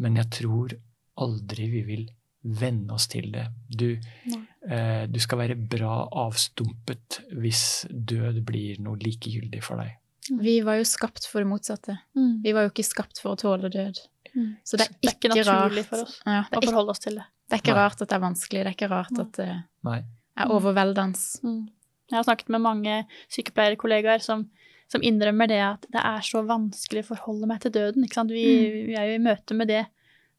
men 0.01 0.17
jeg 0.17 0.31
tror 0.39 0.73
aldri 1.19 1.69
vi 1.69 1.83
vil 1.85 2.07
venne 2.41 2.95
oss 2.95 3.05
til 3.11 3.29
det. 3.35 3.45
Du, 3.69 3.89
eh, 3.93 5.05
du 5.11 5.19
skal 5.21 5.43
være 5.43 5.59
bra 5.59 6.07
avstumpet 6.25 7.21
hvis 7.37 7.63
død 7.89 8.41
blir 8.47 8.79
noe 8.81 8.97
likegyldig 9.03 9.61
for 9.65 9.83
deg. 9.83 9.97
Vi 10.39 10.59
var 10.65 10.79
jo 10.79 10.85
skapt 10.85 11.25
for 11.29 11.43
det 11.43 11.49
motsatte. 11.49 11.99
Mm. 12.17 12.39
Vi 12.43 12.53
var 12.55 12.65
jo 12.65 12.73
ikke 12.73 12.85
skapt 12.85 13.21
for 13.21 13.35
å 13.35 13.39
tåle 13.39 13.69
død. 13.73 13.99
Mm. 14.33 14.55
Så 14.63 14.77
det 14.77 14.85
er 14.87 14.93
Det 14.93 14.95
er 14.95 15.13
ikke, 15.13 15.17
ikke 15.17 15.35
naturlig 15.35 15.83
rart 15.83 15.89
for 15.89 16.05
oss 16.05 16.19
Ja, 16.25 16.41
å 16.45 16.61
forholde 16.61 16.93
oss 16.93 17.01
til 17.05 17.17
det. 17.17 17.25
Det 17.49 17.57
er 17.57 17.61
ikke 17.63 17.73
Nei. 17.75 17.81
rart 17.83 18.01
at 18.01 18.07
det 18.09 18.15
er 18.15 18.21
vanskelig. 18.23 18.61
Det 18.63 18.67
er 18.69 18.75
ikke 18.77 18.89
rart 18.91 19.19
at 19.19 19.31
det 19.39 19.49
Nei. 19.83 19.99
er 20.37 20.45
Mm. 20.45 20.51
overveldende. 20.55 21.19
Mm. 21.43 21.69
Jeg 22.11 22.17
har 22.17 22.23
snakket 22.23 22.49
med 22.49 22.61
mange 22.61 23.05
sykepleierkollegaer 23.29 24.21
som, 24.21 24.47
som 24.87 25.01
innrømmer 25.01 25.47
det 25.47 25.59
at 25.61 25.85
det 25.91 26.01
er 26.03 26.21
så 26.25 26.41
vanskelig 26.45 27.03
å 27.03 27.09
forholde 27.15 27.47
meg 27.47 27.59
til 27.61 27.71
døden. 27.71 28.03
Ikke 28.05 28.13
sant? 28.13 28.31
Vi, 28.31 28.45
Mm. 28.45 28.87
vi 28.87 28.95
er 28.95 29.05
jo 29.09 29.15
i 29.19 29.23
møte 29.23 29.55
med 29.55 29.67
det 29.67 29.85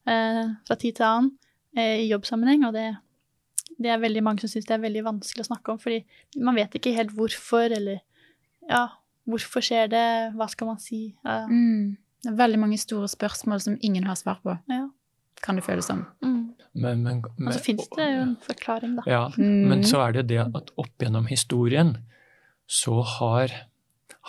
eh, 0.06 0.54
fra 0.66 0.76
tid 0.76 0.94
til 0.96 1.04
annen 1.06 1.30
eh, 1.76 2.00
i 2.04 2.08
jobbsammenheng, 2.10 2.64
og 2.66 2.72
det, 2.74 2.96
det 3.78 3.90
er 3.90 3.98
veldig 4.00 4.22
mange 4.22 4.40
som 4.40 4.48
syns 4.48 4.66
det 4.66 4.74
er 4.74 4.82
veldig 4.82 5.04
vanskelig 5.04 5.44
å 5.44 5.50
snakke 5.54 5.72
om, 5.72 5.78
fordi 5.78 6.04
man 6.36 6.54
vet 6.56 6.72
ikke 6.74 6.94
helt 6.96 7.10
hvorfor, 7.14 7.70
eller 7.70 8.00
ja, 8.68 8.88
hvorfor 9.28 9.60
skjer 9.62 9.88
det, 9.92 10.06
hva 10.34 10.48
skal 10.50 10.66
man 10.66 10.78
si? 10.78 11.14
Ja. 11.24 11.46
Mm. 11.46 11.96
Det 12.22 12.32
er 12.32 12.36
veldig 12.36 12.58
mange 12.58 12.78
store 12.78 13.06
spørsmål 13.08 13.60
som 13.60 13.78
ingen 13.82 14.04
har 14.04 14.14
svar 14.16 14.40
på, 14.42 14.58
Ja. 14.68 14.88
kan 15.42 15.56
det 15.56 15.64
føles 15.64 15.86
som. 15.86 16.06
Mm. 16.22 16.49
Men, 16.74 17.02
men, 17.02 17.16
Og 17.24 17.38
men, 17.38 17.52
så 17.52 17.60
fins 17.64 17.88
det 17.96 18.04
jo 18.12 18.20
en 18.22 18.36
forklaring, 18.44 18.96
da. 18.96 19.02
Ja, 19.10 19.28
Mm. 19.36 19.68
men 19.68 19.82
så 19.82 19.98
er 20.06 20.12
det 20.12 20.26
det 20.28 20.38
at 20.54 20.70
opp 20.78 20.98
gjennom 21.02 21.26
historien 21.26 21.96
så 22.68 23.02
har, 23.02 23.48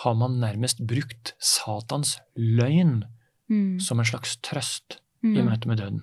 har 0.02 0.14
man 0.14 0.40
nærmest 0.40 0.84
brukt 0.86 1.34
Satans 1.38 2.18
løgn 2.36 3.04
Mm. 3.50 3.78
som 3.80 3.98
en 4.00 4.04
slags 4.06 4.36
trøst 4.42 4.98
Mm. 5.22 5.36
i 5.36 5.42
møte 5.42 5.66
med 5.68 5.78
døden. 5.78 6.02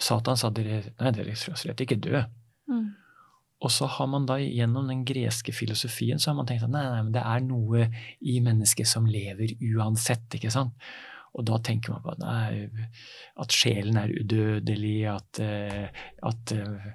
Satan 0.00 0.36
sa 0.36 0.48
dere, 0.50 0.92
nei, 1.00 1.10
dere 1.10 1.34
skal 1.36 1.54
slett 1.54 1.80
ikke 1.80 2.00
dø. 2.00 2.22
Mm. 2.68 2.94
Og 3.60 3.70
så 3.70 3.86
har 3.88 4.06
man 4.06 4.26
da 4.26 4.36
gjennom 4.38 4.86
den 4.88 5.04
greske 5.04 5.52
filosofien 5.52 6.18
så 6.18 6.30
har 6.30 6.34
man 6.36 6.46
tenkt 6.46 6.62
at 6.62 6.70
nei, 6.70 6.82
nei, 6.88 7.02
men 7.02 7.12
det 7.12 7.22
er 7.26 7.40
noe 7.40 7.88
i 8.22 8.38
mennesket 8.40 8.86
som 8.86 9.04
lever 9.06 9.56
uansett. 9.76 10.28
ikke 10.34 10.50
sant? 10.50 10.72
Og 11.36 11.44
da 11.46 11.58
tenker 11.64 11.94
man 11.94 12.02
på 12.04 12.14
at, 12.14 12.22
nei, 12.22 12.84
at 13.42 13.54
sjelen 13.54 13.98
er 14.00 14.12
udødelig, 14.16 14.96
at, 15.12 15.40
eh, 15.44 16.04
at 16.26 16.52
eh, 16.54 16.90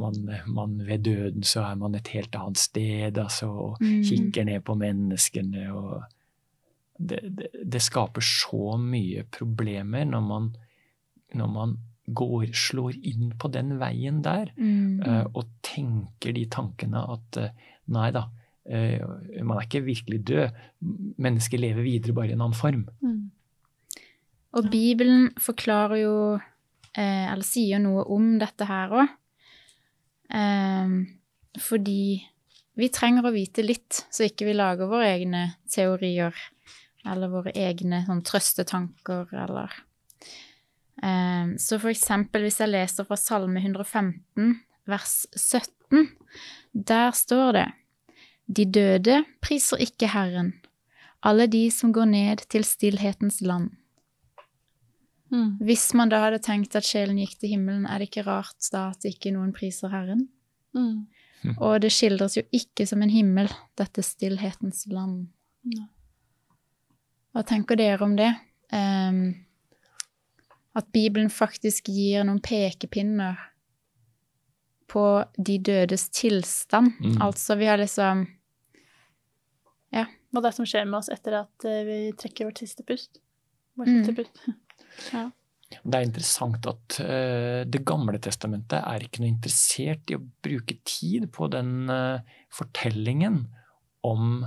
man, 0.00 0.18
man, 0.46 0.78
ved 0.88 1.04
døden 1.06 1.46
så 1.46 1.68
er 1.70 1.78
man 1.80 1.96
et 1.98 2.10
helt 2.14 2.34
annet 2.38 2.60
sted, 2.60 3.18
altså, 3.18 3.48
og 3.48 3.82
mm. 3.82 4.00
kikker 4.08 4.48
ned 4.48 4.64
på 4.66 4.76
menneskene. 4.78 5.68
og 5.72 6.02
det, 6.98 7.20
det, 7.38 7.52
det, 7.62 7.82
skaper 7.84 8.24
så 8.24 8.74
mye 8.82 9.22
problemer 9.30 10.08
når 10.08 10.24
man, 10.26 10.50
når 11.38 11.52
man 11.54 11.76
går, 12.08 12.48
slår 12.56 12.98
inn 13.06 13.30
på 13.38 13.50
den 13.54 13.76
veien 13.78 14.18
der, 14.24 14.50
mm. 14.56 15.04
uh, 15.06 15.24
og 15.38 15.46
tenker 15.62 16.34
de 16.34 16.48
tankene 16.50 17.04
at 17.14 17.38
nei 17.94 18.10
da, 18.16 18.26
man 18.68 19.54
er 19.54 19.62
ikke 19.64 19.80
virkelig 19.86 20.18
død. 20.28 20.56
Mennesker 21.24 21.60
lever 21.60 21.86
videre 21.86 22.12
bare 22.12 22.28
i 22.28 22.34
en 22.34 22.42
annen 22.42 22.56
form. 22.58 22.82
Mm. 23.00 23.30
Og 24.56 24.70
Bibelen 24.72 25.28
forklarer 25.40 26.00
jo, 26.00 26.14
eller 26.96 27.44
sier 27.44 27.82
noe 27.82 28.06
om 28.08 28.38
dette 28.40 28.64
her 28.64 28.94
òg. 29.02 29.14
fordi 31.58 32.24
vi 32.78 32.88
trenger 32.94 33.26
å 33.26 33.34
vite 33.34 33.64
litt, 33.64 34.04
så 34.14 34.28
ikke 34.28 34.46
vi 34.46 34.54
lager 34.54 34.86
våre 34.86 35.08
egne 35.10 35.42
teorier 35.66 36.34
eller 37.08 37.30
våre 37.32 37.50
egne 37.56 38.04
sånn, 38.06 38.22
trøstetanker, 38.26 39.32
eller 39.34 39.72
eh, 41.02 41.54
Så 41.58 41.78
for 41.78 41.90
eksempel 41.90 42.46
hvis 42.46 42.60
jeg 42.62 42.70
leser 42.70 43.08
fra 43.08 43.18
Salme 43.18 43.62
115, 43.64 44.54
vers 44.88 45.16
17, 45.34 46.08
der 46.72 47.10
står 47.16 47.52
det 47.56 47.66
De 48.46 48.64
døde 48.78 49.18
priser 49.44 49.82
ikke 49.84 50.12
Herren, 50.14 50.54
alle 51.26 51.48
de 51.50 51.66
som 51.74 51.92
går 51.92 52.12
ned 52.12 52.46
til 52.52 52.64
stillhetens 52.64 53.42
land. 53.42 53.72
Mm. 55.32 55.58
Hvis 55.60 55.90
man 55.98 56.08
da 56.12 56.22
hadde 56.24 56.40
tenkt 56.44 56.76
at 56.78 56.86
sjelen 56.88 57.18
gikk 57.20 57.36
til 57.38 57.52
himmelen, 57.52 57.84
er 57.86 58.00
det 58.00 58.08
ikke 58.08 58.26
rart 58.28 58.70
da 58.72 58.88
at 58.94 59.04
ikke 59.08 59.32
noen 59.34 59.52
priser 59.56 59.92
Herren? 59.92 60.26
Mm. 60.76 61.06
Og 61.58 61.78
det 61.82 61.90
skildres 61.94 62.38
jo 62.38 62.44
ikke 62.54 62.86
som 62.88 63.02
en 63.04 63.12
himmel, 63.12 63.50
dette 63.78 64.02
stillhetens 64.04 64.86
land. 64.90 65.28
Mm. 65.66 65.84
Hva 67.36 67.44
tenker 67.46 67.78
dere 67.78 68.02
om 68.04 68.16
det? 68.18 68.30
Um, 68.72 69.20
at 70.78 70.88
Bibelen 70.94 71.30
faktisk 71.32 71.90
gir 71.92 72.26
noen 72.26 72.40
pekepinner 72.44 73.38
på 74.88 75.04
de 75.36 75.58
dødes 75.60 76.08
tilstand. 76.16 76.96
Mm. 77.02 77.20
Altså, 77.22 77.58
vi 77.60 77.68
har 77.70 77.80
liksom 77.80 78.26
Ja. 79.92 80.04
Og 80.36 80.42
det 80.44 80.52
som 80.52 80.66
skjer 80.68 80.84
med 80.84 80.98
oss 80.98 81.08
etter 81.08 81.38
at 81.38 81.64
uh, 81.64 81.84
vi 81.86 82.12
trekker 82.16 82.48
vårt 82.48 82.60
siste 82.60 82.84
pust. 82.84 83.22
Vårt 83.76 83.88
mm. 83.88 84.00
siste 84.00 84.16
pust. 84.18 84.42
ja. 85.12 85.28
Det 85.68 85.98
er 85.98 86.06
interessant 86.06 86.64
at 86.64 86.96
uh, 87.04 87.60
Det 87.68 87.82
gamle 87.84 88.16
testamentet 88.24 88.80
er 88.80 89.04
ikke 89.04 89.20
noe 89.20 89.34
interessert 89.34 90.08
i 90.08 90.16
å 90.16 90.22
bruke 90.24 90.78
tid 90.88 91.26
på 91.34 91.50
den 91.52 91.92
uh, 91.92 92.24
fortellingen 92.56 93.42
om 94.08 94.46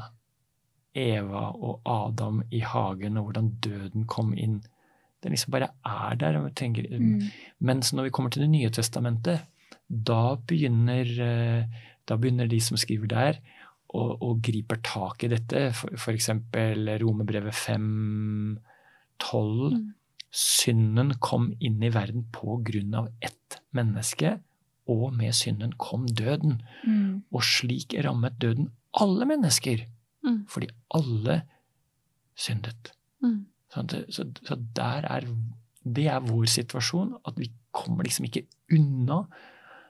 Eva 0.98 1.46
og 1.56 1.86
Adam 1.88 2.42
i 2.52 2.60
hagen, 2.66 3.20
og 3.20 3.30
hvordan 3.30 3.54
døden 3.64 4.08
kom 4.12 4.34
inn. 4.36 4.60
Den 5.24 5.36
liksom 5.36 5.54
bare 5.54 5.72
er 5.88 6.18
der. 6.20 6.40
Tenker, 6.58 6.88
mm. 6.90 7.30
Mens 7.64 7.94
når 7.94 8.10
vi 8.10 8.14
kommer 8.16 8.34
til 8.34 8.44
Det 8.44 8.52
nye 8.52 8.72
testamentet, 8.74 9.46
da 9.88 10.36
begynner, 10.36 11.06
eh, 11.06 11.64
da 12.08 12.18
begynner 12.18 12.48
de 12.48 12.60
som 12.64 12.80
skriver 12.80 13.08
der, 13.08 13.40
og, 13.92 14.22
og 14.24 14.42
griper 14.44 14.80
tak 14.84 15.24
i 15.24 15.32
dette. 15.32 15.70
F.eks. 15.72 16.30
Romerbrevet 17.04 17.56
5, 17.56 18.60
12. 19.20 19.74
Mm. 19.76 19.90
Synden 20.32 21.18
kom 21.20 21.50
inn 21.60 21.82
i 21.84 21.92
verden 21.92 22.24
på 22.32 22.62
grunn 22.64 22.96
av 22.96 23.10
ett 23.20 23.60
menneske, 23.76 24.38
og 24.92 25.12
med 25.16 25.36
synden 25.36 25.74
kom 25.80 26.06
døden. 26.08 26.62
Mm. 26.88 27.24
Og 27.32 27.44
slik 27.46 27.96
rammet 28.04 28.40
døden 28.42 28.72
alle 28.98 29.28
mennesker. 29.28 29.86
Mm. 30.26 30.44
Fordi 30.52 30.70
alle 30.96 31.42
syndet. 32.36 32.94
Mm. 33.24 33.46
Så, 33.72 33.86
så, 34.10 34.26
så, 34.44 34.58
der 34.76 35.08
er 35.08 35.28
Det 35.84 36.08
er 36.08 36.20
vår 36.20 36.46
situasjon. 36.46 37.16
At 37.26 37.40
vi 37.40 37.52
kommer 37.72 38.04
liksom 38.04 38.26
ikke 38.26 38.46
unna 38.72 39.24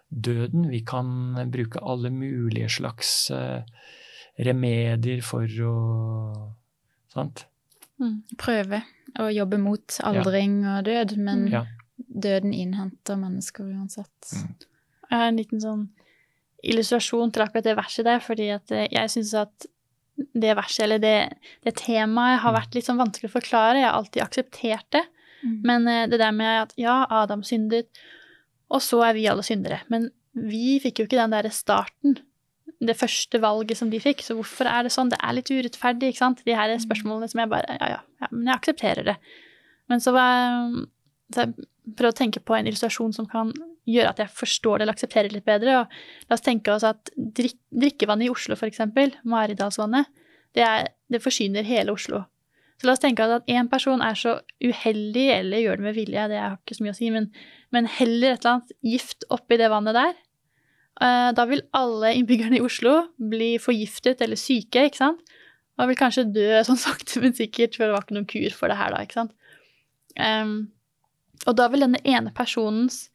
døden. 0.09 0.69
Vi 0.71 0.79
kan 0.79 1.35
bruke 1.51 1.79
alle 1.83 2.09
mulige 2.09 2.69
slags 2.69 3.31
uh, 3.31 3.61
remedier 4.39 5.21
for 5.21 5.45
å 5.45 5.75
Sant? 7.11 7.45
Mm. 8.01 8.17
Prøve 8.41 8.81
å 9.21 9.27
jobbe 9.31 9.59
mot 9.61 9.97
aldring 10.07 10.61
ja. 10.65 10.77
og 10.77 10.87
død, 10.87 11.15
men 11.21 11.47
ja. 11.51 11.65
døden 11.97 12.53
innhenter 12.55 13.19
mennesker 13.19 13.67
uansett. 13.67 14.31
Mm. 14.33 14.53
Jeg 15.11 15.19
har 15.19 15.27
en 15.27 15.39
liten 15.39 15.61
sånn 15.63 15.83
illustrasjon 16.61 17.33
til 17.33 17.43
akkurat 17.45 17.67
det 17.67 17.77
verset 17.79 18.07
der, 18.07 18.21
fordi 18.23 18.49
at 18.53 18.73
eh, 18.75 18.87
jeg 18.93 19.13
syns 19.15 19.33
at 19.41 19.67
det 20.37 20.53
verset 20.57 20.85
eller 20.85 21.01
det, 21.01 21.15
det, 21.65 21.73
temaet 21.79 22.41
har 22.43 22.53
mm. 22.53 22.57
vært 22.59 22.77
litt 22.77 22.87
sånn 22.87 23.01
vanskelig 23.01 23.31
å 23.31 23.35
forklare. 23.35 23.81
Jeg 23.81 23.89
har 23.89 23.97
alltid 23.97 24.25
akseptert 24.25 24.89
det. 24.97 25.05
Mm. 25.41 25.55
Men 25.67 25.87
eh, 25.89 26.07
det 26.11 26.21
der 26.21 26.35
med 26.35 26.65
at 26.67 26.75
ja, 26.79 27.01
Adam 27.21 27.45
syndet, 27.47 27.89
og 28.71 28.83
så 28.85 29.01
er 29.09 29.17
vi 29.17 29.27
alle 29.29 29.45
syndere. 29.45 29.81
Men 29.91 30.09
vi 30.37 30.77
fikk 30.83 31.01
jo 31.01 31.07
ikke 31.09 31.19
den 31.19 31.33
derre 31.33 31.51
starten, 31.53 32.19
det 32.81 32.97
første 32.97 33.41
valget 33.41 33.77
som 33.77 33.91
de 33.91 33.99
fikk. 34.01 34.23
Så 34.25 34.35
hvorfor 34.37 34.69
er 34.69 34.85
det 34.85 34.93
sånn? 34.93 35.11
Det 35.11 35.19
er 35.21 35.35
litt 35.37 35.51
urettferdig, 35.51 36.11
ikke 36.11 36.23
sant? 36.23 36.45
De 36.47 36.55
her 36.57 36.71
er 36.71 36.81
spørsmålene 36.81 37.29
som 37.31 37.43
jeg 37.43 37.51
bare 37.51 37.77
Ja, 37.77 37.89
ja, 37.95 37.99
ja 38.23 38.29
men 38.31 38.47
jeg 38.49 38.57
aksepterer 38.57 39.07
det. 39.11 39.17
Men 39.91 40.01
så, 40.03 40.13
var, 40.15 40.71
så 41.35 41.49
prøvde 41.51 42.13
å 42.13 42.17
tenke 42.17 42.41
på 42.41 42.55
en 42.57 42.69
illustrasjon 42.69 43.13
som 43.13 43.27
kan 43.29 43.53
gjøre 43.89 44.13
at 44.13 44.21
jeg 44.21 44.33
forstår 44.37 44.79
det 44.79 44.85
eller 44.85 44.97
aksepterer 44.97 45.29
det 45.29 45.39
litt 45.39 45.49
bedre. 45.49 45.81
Og 45.81 46.29
la 46.29 46.37
oss 46.37 46.45
tenke 46.45 46.73
oss 46.73 46.85
at 46.87 47.13
drik 47.17 47.57
drikkevannet 47.69 48.29
i 48.29 48.33
Oslo, 48.33 48.57
f.eks., 48.57 48.81
Maridalsvannet, 49.27 50.09
det, 50.57 50.67
det 51.11 51.21
forsyner 51.23 51.67
hele 51.67 51.93
Oslo. 51.95 52.25
Så 52.81 52.87
la 52.89 52.95
oss 52.95 53.03
tenke 53.03 53.25
at 53.29 53.49
én 53.51 53.69
person 53.69 54.01
er 54.01 54.17
så 54.17 54.39
uheldig, 54.63 55.27
eller 55.35 55.61
gjør 55.61 55.77
det 55.77 55.85
med 55.85 55.97
vilje, 55.97 56.27
det 56.31 56.41
har 56.41 56.57
ikke 56.57 56.79
så 56.79 56.85
mye 56.85 56.95
å 56.95 56.97
si, 56.97 57.11
men, 57.13 57.29
men 57.69 57.89
heller 57.99 58.33
et 58.33 58.41
eller 58.41 58.55
annet 58.55 58.73
gift 58.81 59.27
oppi 59.29 59.59
det 59.61 59.69
vannet 59.69 59.97
der. 59.97 60.15
Uh, 60.99 61.31
da 61.33 61.45
vil 61.49 61.63
alle 61.77 62.11
innbyggerne 62.17 62.59
i 62.59 62.65
Oslo 62.65 62.97
bli 63.31 63.55
forgiftet 63.61 64.21
eller 64.21 64.39
syke, 64.39 64.87
ikke 64.89 64.99
sant? 64.99 65.21
Og 65.79 65.89
vil 65.89 65.99
kanskje 65.99 66.27
dø 66.29 66.49
sånn 66.67 66.79
sakte, 66.79 67.21
men 67.23 67.35
sikkert, 67.37 67.77
for 67.77 67.87
det 67.87 67.95
var 67.95 68.05
ikke 68.05 68.17
noen 68.19 68.29
kur 68.29 68.57
for 68.57 68.71
det 68.71 68.77
her 68.79 68.93
da, 68.93 69.01
ikke 69.05 69.21
sant. 69.21 69.35
Um, 70.19 70.55
og 71.47 71.57
da 71.57 71.67
vil 71.71 71.85
denne 71.85 72.01
ene 72.05 72.33
personens 72.35 73.05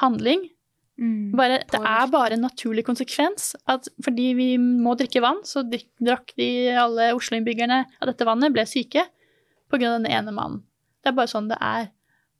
handling. 0.00 0.48
Mm, 0.96 1.34
bare, 1.36 1.60
det 1.68 1.76
er 1.76 2.08
bare 2.08 2.38
en 2.38 2.46
naturlig 2.46 2.86
konsekvens 2.86 3.50
at 3.68 3.84
fordi 4.00 4.30
vi 4.38 4.46
må 4.56 4.94
drikke 4.96 5.20
vann, 5.20 5.42
så 5.44 5.60
drakk 5.66 6.32
de 6.40 6.48
alle 6.72 7.10
Oslo-innbyggerne 7.18 7.82
av 7.84 8.08
dette 8.08 8.24
vannet, 8.26 8.54
ble 8.54 8.64
syke 8.68 9.04
pga. 9.68 9.92
denne 9.92 10.08
ene 10.10 10.32
mannen. 10.32 10.62
Det 11.04 11.12
er 11.12 11.18
bare 11.18 11.30
sånn 11.30 11.50
det 11.52 11.60
er. 11.60 11.90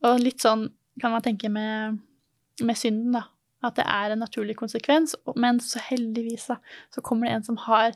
Og 0.03 0.19
litt 0.21 0.41
sånn 0.43 0.67
kan 1.01 1.13
man 1.13 1.23
tenke 1.25 1.49
med, 1.53 1.99
med 2.65 2.77
synden, 2.79 3.13
da. 3.19 3.27
At 3.67 3.79
det 3.79 3.85
er 3.91 4.13
en 4.13 4.23
naturlig 4.23 4.57
konsekvens, 4.59 5.15
men 5.35 5.61
så 5.63 5.81
heldigvis, 5.83 6.49
da, 6.51 6.59
så 6.93 7.03
kommer 7.05 7.27
det 7.27 7.37
en 7.37 7.47
som 7.47 7.59
har 7.67 7.95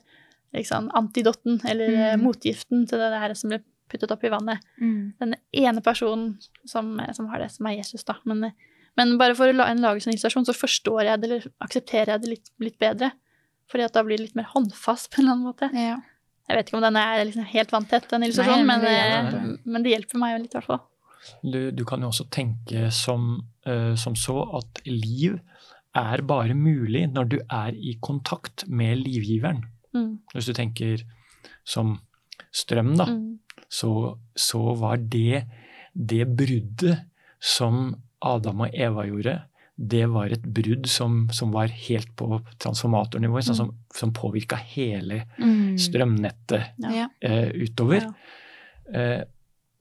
liksom 0.56 0.90
antidotten, 0.98 1.62
eller 1.68 2.18
mm. 2.18 2.26
motgiften 2.26 2.84
til 2.90 3.00
det 3.00 3.22
her 3.22 3.34
som 3.40 3.54
ble 3.54 3.62
puttet 3.92 4.12
opp 4.12 4.24
i 4.28 4.32
vannet. 4.32 4.64
Mm. 4.80 5.14
Den 5.20 5.38
ene 5.64 5.84
personen 5.84 6.36
som, 6.68 6.98
som, 7.16 7.32
har 7.32 7.44
det, 7.44 7.52
som 7.56 7.68
er 7.68 7.80
Jesus, 7.80 8.04
da. 8.08 8.18
Men 8.28 8.52
men 9.00 9.16
bare 9.20 9.36
for 9.38 9.52
å 9.52 9.56
la 9.56 9.70
en 9.72 9.82
lage 9.84 10.04
sånn 10.04 10.14
illustrasjon, 10.16 10.48
så 10.50 10.56
forstår 10.56 11.06
jeg 11.08 11.22
det, 11.22 11.28
eller 11.30 11.46
aksepterer 11.64 12.14
jeg 12.14 12.24
det 12.24 12.32
litt, 12.34 12.50
litt 12.64 12.78
bedre. 12.82 13.12
Fordi 13.72 13.88
at 13.88 13.96
da 13.96 14.04
blir 14.04 14.20
det 14.20 14.28
litt 14.28 14.40
mer 14.40 14.50
håndfast 14.52 15.12
på 15.12 15.22
en 15.22 15.26
eller 15.26 15.38
annen 15.38 15.48
måte. 15.48 15.70
Ja. 15.72 16.00
Jeg 16.50 16.58
vet 16.58 16.70
ikke 16.70 16.80
om 16.82 16.84
den 16.84 17.00
er 17.00 17.22
liksom 17.24 17.48
helt 17.48 17.72
vanntett, 17.72 18.10
den 18.12 18.26
illustrasjonen, 18.28 18.68
men, 18.68 18.84
men, 18.84 19.54
men, 19.64 19.86
det 19.86 19.94
hjelper 19.94 20.20
meg 20.20 20.34
jo 20.34 20.42
litt, 20.42 20.52
i 20.52 20.60
hvert 20.60 20.68
fall. 20.68 20.82
Du, 21.46 21.60
du, 21.72 21.84
kan 21.88 22.02
jo 22.04 22.10
også 22.10 22.26
tenke 22.34 22.90
som, 22.92 23.30
uh, 23.70 23.94
som, 23.96 24.18
så 24.20 24.42
at 24.58 24.82
liv 24.90 25.38
er 25.97 26.23
bare 26.27 26.56
mulig 26.56 27.06
når 27.12 27.30
du 27.34 27.38
er 27.41 27.75
i 27.75 27.97
kontakt 28.04 28.65
med 28.67 29.04
livgiveren. 29.04 29.65
Mm. 29.95 30.21
Hvis 30.34 30.47
du 30.47 30.54
tenker 30.56 31.04
som 31.67 31.97
strøm, 32.51 32.95
da, 32.99 33.08
mm. 33.12 33.63
så, 33.69 34.17
så, 34.36 34.62
var 34.80 35.01
det 35.04 35.45
det 35.93 36.25
bruddet 36.32 37.08
som 37.41 37.95
Adam 38.23 38.63
og 38.67 38.75
Eva 38.75 39.06
gjorde, 39.10 39.36
det 39.82 40.04
var 40.13 40.32
et 40.32 40.43
brudd 40.45 40.86
som, 40.91 41.25
som 41.34 41.54
var 41.56 41.71
helt 41.88 42.12
på 42.19 42.39
transformatornivå, 42.62 43.41
sånn 43.41 43.58
som, 43.58 43.71
som 43.95 44.12
påvirka 44.13 44.60
hele 44.75 45.23
mm. 45.39 45.77
strømnettet 45.82 46.84
ja. 46.86 47.08
eh, 47.25 47.49
utover. 47.63 48.06
Ja. 48.06 48.99
Eh, 49.01 49.23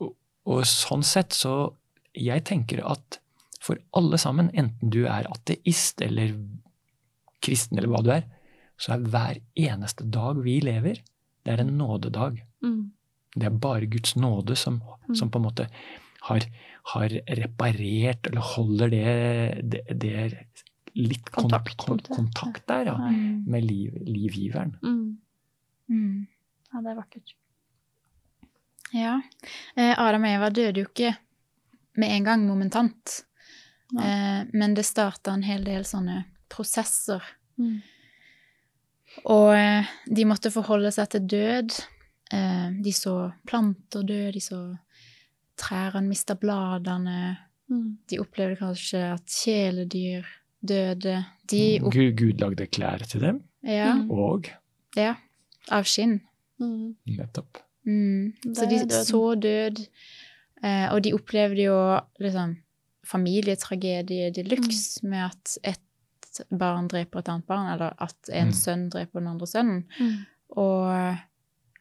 og, 0.00 0.14
og, 0.48 0.62
sånn 0.68 1.02
sett 1.06 1.34
så 1.34 1.74
Jeg 2.14 2.42
tenker 2.46 2.80
at 2.86 3.20
for 3.60 3.78
alle 3.96 4.18
sammen, 4.18 4.50
enten 4.56 4.90
du 4.90 5.02
er 5.06 5.26
ateist 5.30 6.00
eller 6.02 6.32
kristen 7.44 7.78
eller 7.78 7.88
hva 7.92 8.02
du 8.04 8.10
er, 8.14 8.24
så 8.80 8.94
er 8.96 9.04
hver 9.12 9.40
eneste 9.60 10.06
dag 10.10 10.38
vi 10.44 10.58
lever, 10.64 11.02
det 11.44 11.52
er 11.52 11.60
en 11.60 11.74
nådedag. 11.78 12.40
Mm. 12.64 12.90
Det 13.36 13.46
er 13.46 13.58
bare 13.62 13.86
Guds 13.86 14.16
nåde 14.16 14.56
som, 14.56 14.80
Mm. 15.08 15.14
som 15.16 15.30
på 15.30 15.38
en 15.38 15.44
måte 15.44 15.64
har, 16.28 16.40
har 16.94 17.08
reparert, 17.36 18.26
eller 18.28 18.40
holder 18.40 18.90
det, 18.90 19.70
det, 19.70 19.80
det 19.98 20.46
litt 20.94 21.30
kontakt, 21.30 21.76
Kontaktpunktet. 21.76 22.16
kontakt 22.16 22.66
der, 22.68 22.84
ja, 22.86 22.94
Mm. 23.10 23.44
med 23.46 23.64
liv, 23.64 23.92
livgiveren. 24.06 24.76
Mm. 24.82 25.18
Mm. 25.88 26.26
Ja, 26.72 26.80
det 26.80 26.90
er 26.90 26.94
vakkert. 27.00 27.34
Ja. 28.92 29.20
Eh, 29.76 29.94
Adam 29.98 30.24
og 30.26 30.28
Eva 30.34 30.48
døde 30.50 30.80
jo 30.82 30.86
ikke 30.88 31.16
med 31.96 32.10
en 32.16 32.24
gang 32.24 32.46
momentant. 32.46 33.24
Eh, 33.98 34.42
men 34.52 34.74
det 34.76 34.84
starta 34.86 35.32
en 35.34 35.42
hel 35.42 35.64
del 35.66 35.82
sånne 35.88 36.24
prosesser. 36.52 37.22
Mm. 37.58 37.80
Og 39.26 39.50
eh, 39.56 39.88
de 40.06 40.26
måtte 40.28 40.52
forholde 40.54 40.92
seg 40.94 41.08
til 41.14 41.24
død. 41.32 41.74
Eh, 42.32 42.68
de 42.84 42.92
så 42.94 43.14
planter 43.48 44.04
dø, 44.06 44.20
de 44.34 44.42
så 44.44 44.60
trærne 45.60 46.06
mista 46.08 46.36
bladene. 46.38 47.36
Mm. 47.70 47.88
De 48.10 48.20
opplevde 48.22 48.60
kanskje 48.60 49.02
at 49.16 49.26
kjæledyr 49.42 50.26
døde. 50.60 51.16
De 51.50 51.64
opp... 51.82 51.92
Gud, 51.94 52.14
Gud 52.20 52.40
lagde 52.44 52.66
klær 52.70 53.02
til 53.08 53.20
dem, 53.26 53.42
Ja, 53.66 53.92
Mm. 53.94 54.10
og 54.10 54.48
ja. 54.96 55.14
Av 55.70 55.84
skinn. 55.84 56.20
Mm. 56.60 56.94
nettopp. 57.06 57.58
Mm. 57.86 58.32
Så 58.54 58.66
de 58.68 58.78
så 59.04 59.34
død, 59.40 59.78
eh, 60.62 60.86
og 60.92 61.02
de 61.04 61.12
opplevde 61.16 61.62
jo 61.66 61.76
liksom 62.20 62.56
familietragedie 63.06 64.30
de 64.34 64.42
luxe 64.44 65.02
med 65.06 65.24
at 65.30 65.56
et 65.64 66.42
barn 66.50 66.86
dreper 66.88 67.18
et 67.22 67.28
annet 67.32 67.46
barn, 67.46 67.72
eller 67.74 67.94
at 67.98 68.28
en 68.32 68.48
Mm. 68.48 68.54
sønn 68.54 68.88
dreper 68.90 69.20
den 69.20 69.28
andre 69.28 69.46
sønnen, 69.46 69.84
Mm. 69.98 70.26
og 70.56 71.18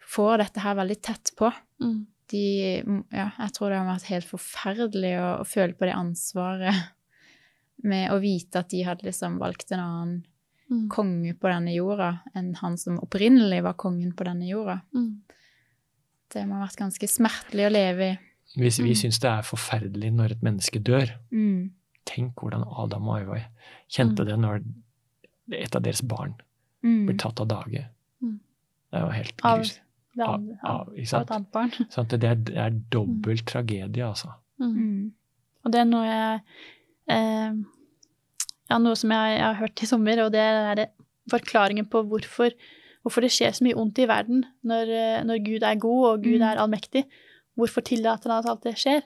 får 0.09 0.37
dette 0.37 0.59
her 0.59 0.75
veldig 0.75 1.01
tett 1.01 1.31
på. 1.37 1.51
Mm. 1.81 2.05
De, 2.29 2.83
ja, 3.11 3.31
jeg 3.39 3.53
tror 3.53 3.69
det 3.69 3.77
har 3.77 3.85
vært 3.97 4.09
helt 4.09 4.25
forferdelig 4.25 5.13
å, 5.19 5.39
å 5.41 5.45
føle 5.45 5.73
på 5.73 5.85
det 5.85 5.95
ansvaret 5.95 6.89
med 7.83 8.11
å 8.11 8.19
vite 8.19 8.55
at 8.59 8.69
de 8.69 8.83
hadde 8.83 9.03
liksom 9.03 9.37
valgt 9.39 9.71
en 9.71 9.79
annen 9.79 10.25
Mm. 10.71 10.87
konge 10.87 11.33
på 11.33 11.47
denne 11.49 11.73
jorda 11.73 12.21
enn 12.35 12.53
han 12.55 12.77
som 12.77 12.99
opprinnelig 12.99 13.63
var 13.63 13.73
kongen 13.73 14.11
på 14.13 14.23
denne 14.23 14.45
jorda. 14.47 14.81
Mm. 14.93 15.21
Det 16.29 16.43
må 16.45 16.59
ha 16.59 16.67
vært 16.67 16.77
ganske 16.77 17.07
smertelig 17.09 17.65
å 17.65 17.71
leve 17.71 18.11
i. 18.11 18.19
Hvis 18.57 18.79
vi 18.79 18.89
Mm. 18.89 18.95
syns 18.95 19.19
det 19.19 19.29
er 19.29 19.41
forferdelig 19.41 20.11
når 20.13 20.31
et 20.31 20.41
menneske 20.43 20.79
dør, 20.79 21.09
Mm. 21.31 21.71
tenk 22.05 22.33
hvordan 22.35 22.63
Adam 22.83 23.07
og 23.07 23.21
Eva 23.21 23.39
kjente 23.89 24.19
Mm. 24.21 24.25
det 24.25 24.39
når 24.39 24.63
et 25.53 25.75
av 25.75 25.81
deres 25.83 26.01
barn 26.01 26.33
Mm. 26.83 27.05
blir 27.07 27.17
tatt 27.17 27.39
av 27.39 27.47
dage. 27.47 27.85
Mm. 28.23 28.39
Det 28.91 28.99
er 28.99 29.05
jo 29.05 29.09
helt 29.11 29.41
Av- 29.43 29.59
grus. 29.59 29.79
Av, 30.19 30.41
av, 30.63 30.87
ikke 30.97 31.13
av 31.13 31.21
et 31.21 31.31
annet 31.31 31.51
barn. 31.51 31.71
Sånn 31.89 31.99
at 32.11 32.19
det 32.19 32.23
er, 32.23 32.35
det 32.35 32.57
er 32.57 32.69
dobbelt 32.91 33.45
tragedie, 33.45 34.03
altså. 34.03 34.33
Og 34.59 35.71
det 35.71 35.79
er 35.79 35.85
noe 35.85 36.05
jeg 36.05 36.41
eh, 37.07 37.53
Ja, 38.69 38.77
noe 38.77 38.95
som 38.95 39.09
jeg, 39.09 39.37
jeg 39.39 39.41
har 39.41 39.53
hørt 39.55 39.81
i 39.81 39.85
sommer, 39.87 40.19
og 40.25 40.31
det 40.31 40.39
er 40.41 40.75
det 40.75 40.89
forklaringen 41.31 41.87
på 41.89 42.03
hvorfor, 42.07 42.51
hvorfor 43.03 43.21
det 43.21 43.31
skjer 43.31 43.49
så 43.49 43.63
mye 43.65 43.75
ondt 43.75 43.97
i 43.97 44.05
verden 44.05 44.43
når, 44.63 44.89
eh, 44.93 45.23
når 45.23 45.43
Gud 45.43 45.63
er 45.63 45.75
god 45.75 46.05
og 46.05 46.23
Gud 46.23 46.39
Mm. 46.39 46.51
er 46.51 46.55
allmektig. 46.57 47.05
Hvorfor 47.59 47.85
tillater 47.85 48.31
han 48.31 48.43
at 48.43 48.49
alt 48.49 48.65
det 48.65 48.77
skjer? 48.79 49.03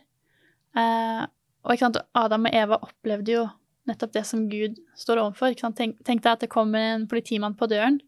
Eh, 0.78 1.26
og 1.64 1.76
ikke 1.76 1.88
sant, 1.88 2.00
Adam 2.18 2.48
og 2.50 2.56
Eva 2.60 2.80
opplevde 2.84 3.38
jo 3.38 3.44
nettopp 3.90 4.14
det 4.16 4.24
som 4.28 4.46
Gud 4.52 4.80
står 5.00 5.22
overfor. 5.22 5.54
Ikke 5.54 5.66
sant? 5.66 5.78
Tenk, 5.80 6.00
tenk 6.08 6.24
deg 6.24 6.36
at 6.36 6.46
det 6.46 6.52
kommer 6.54 6.94
en 6.94 7.08
politimann 7.12 7.58
på 7.60 7.70
døren. 7.72 8.00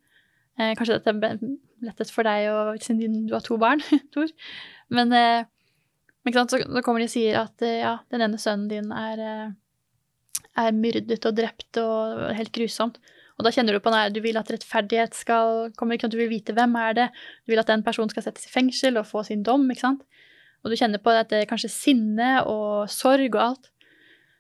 Eh, 0.60 0.74
kanskje 0.78 1.00
dette 1.00 1.12
er 1.12 1.40
lettest 1.84 2.14
for 2.16 2.28
deg 2.28 2.48
og, 2.52 2.80
siden 2.84 3.26
du 3.28 3.36
har 3.36 3.44
to 3.46 3.58
barn, 3.62 3.84
Tor. 4.16 4.32
Men, 4.94 5.12
eh, 5.16 5.50
ikke 6.26 6.40
sant? 6.40 6.56
Så, 6.56 6.62
så 6.64 6.86
kommer 6.86 7.04
de 7.04 7.10
og 7.10 7.14
sier 7.14 7.42
at 7.44 7.66
eh, 7.66 7.82
ja, 7.84 7.98
den 8.14 8.24
ene 8.26 8.40
sønnen 8.42 8.70
din 8.72 8.92
er, 8.96 9.22
eh, 9.26 10.42
er 10.64 10.76
myrdet 10.76 11.28
og 11.28 11.38
drept 11.38 11.82
og 11.82 12.26
helt 12.38 12.54
grusomt. 12.56 13.00
Og 13.36 13.44
da 13.44 13.52
kjenner 13.52 13.76
du 13.76 13.84
på 13.84 13.92
når 13.92 14.14
du 14.16 14.22
vil 14.24 14.38
at 14.40 14.50
rettferdighet 14.52 15.16
skal 15.18 15.74
komme, 15.76 15.98
du 16.00 16.16
vil 16.16 16.32
vite 16.32 16.56
hvem 16.56 16.76
er 16.80 16.96
det, 16.96 17.08
du 17.44 17.52
vil 17.52 17.60
at 17.60 17.68
den 17.72 17.84
personen 17.84 18.12
skal 18.12 18.24
settes 18.24 18.48
i 18.48 18.54
fengsel 18.54 18.96
og 19.02 19.10
få 19.10 19.26
sin 19.28 19.44
dom, 19.44 19.68
ikke 19.72 19.84
sant? 19.84 20.06
Og 20.66 20.74
du 20.74 20.76
kjenner 20.80 21.02
på 21.02 21.14
dette 21.14 21.44
kanskje 21.46 21.70
sinne 21.70 22.40
og 22.50 22.90
sorg 22.90 23.30
og 23.38 23.42
alt, 23.44 23.70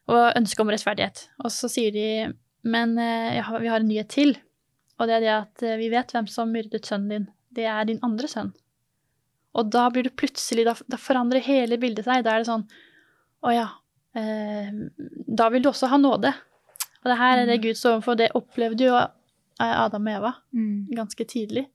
og 0.09 0.33
ønske 0.37 0.61
om 0.61 0.71
rettferdighet. 0.73 1.27
Og 1.45 1.53
så 1.53 1.69
sier 1.69 1.93
de, 1.93 2.33
men 2.65 2.97
eh, 2.97 3.37
ja, 3.37 3.45
vi 3.61 3.69
har 3.69 3.81
en 3.83 3.89
nyhet 3.89 4.09
til, 4.09 4.33
og 4.97 5.07
det 5.09 5.19
er 5.19 5.23
det 5.25 5.33
at 5.35 5.63
eh, 5.65 5.77
vi 5.77 5.91
vet 5.93 6.13
hvem 6.15 6.27
som 6.31 6.49
myrdet 6.53 6.85
sønnen 6.89 7.11
din. 7.13 7.27
Det 7.55 7.67
er 7.69 7.85
din 7.87 8.01
andre 8.05 8.27
sønn. 8.31 8.51
Og 9.55 9.69
da 9.71 9.85
blir 9.93 10.07
det 10.09 10.15
plutselig, 10.19 10.65
da, 10.67 10.73
da 10.91 10.97
forandrer 10.99 11.45
hele 11.45 11.77
bildet 11.79 12.07
seg. 12.07 12.25
Da 12.25 12.33
er 12.35 12.43
det 12.43 12.49
sånn, 12.49 12.65
å 13.45 13.53
ja, 13.53 13.67
eh, 14.17 14.73
da 15.29 15.47
vil 15.53 15.63
du 15.63 15.69
også 15.71 15.87
ha 15.93 15.99
nåde. 16.01 16.33
Og 17.03 17.11
det 17.11 17.19
her 17.21 17.37
er 17.43 17.45
det 17.45 17.59
Mm. 17.59 17.63
Gud 17.67 17.77
står 17.79 17.95
overfor, 17.99 18.17
det 18.17 18.31
opplevde 18.35 18.89
jo 18.89 18.97
Adam 19.61 20.07
og 20.09 20.13
Eva 20.17 20.33
Mm. 20.51 20.87
ganske 20.97 21.23
tidlig. 21.29 21.67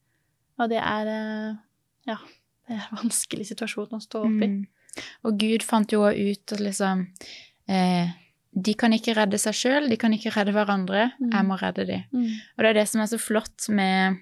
Og 0.58 0.68
det 0.68 0.82
er, 0.82 1.06
eh, 1.08 1.54
ja, 2.10 2.18
vanskelig 2.92 3.46
situasjon 3.50 3.96
å 3.96 4.00
stå 4.02 4.22
oppi. 4.26 4.46
Mm. 4.46 4.66
Og 5.24 5.38
Gud 5.38 5.62
fant 5.62 5.92
jo 5.94 6.02
også 6.02 6.30
ut 6.32 6.52
at 6.56 6.60
liksom 6.66 7.04
eh, 7.70 8.08
De 8.52 8.72
kan 8.74 8.90
ikke 8.92 9.14
redde 9.14 9.38
seg 9.38 9.54
sjøl, 9.54 9.88
de 9.88 9.96
kan 9.96 10.10
ikke 10.12 10.32
redde 10.34 10.50
hverandre. 10.56 11.12
Mm. 11.20 11.30
Jeg 11.32 11.46
må 11.46 11.58
redde 11.60 11.84
dem. 11.86 12.02
Mm. 12.10 12.32
Og 12.56 12.64
det 12.64 12.70
er 12.72 12.78
det 12.80 12.88
som 12.90 13.00
er 13.04 13.06
så 13.06 13.18
flott 13.22 13.68
med, 13.70 14.16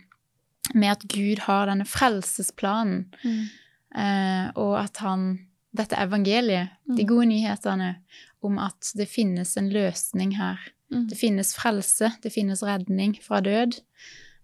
med 0.75 0.91
at 0.93 1.07
Gud 1.09 1.39
har 1.47 1.67
denne 1.71 1.87
frelsesplanen, 1.89 3.07
Mm. 3.25 3.45
eh, 3.97 4.51
og 4.57 4.75
at 4.85 4.97
han 4.99 5.39
Dette 5.77 5.97
evangeliet, 6.01 6.71
de 6.89 7.03
Mm. 7.05 7.09
gode 7.09 7.27
nyhetene 7.29 7.97
om 8.43 8.59
at 8.59 8.93
det 8.97 9.07
finnes 9.09 9.57
en 9.57 9.69
løsning 9.71 10.33
her. 10.37 10.59
Mm. 10.91 11.09
Det 11.09 11.19
finnes 11.19 11.55
frelse, 11.55 12.09
det 12.23 12.33
finnes 12.33 12.63
redning 12.63 13.15
fra 13.23 13.41
død. 13.41 13.79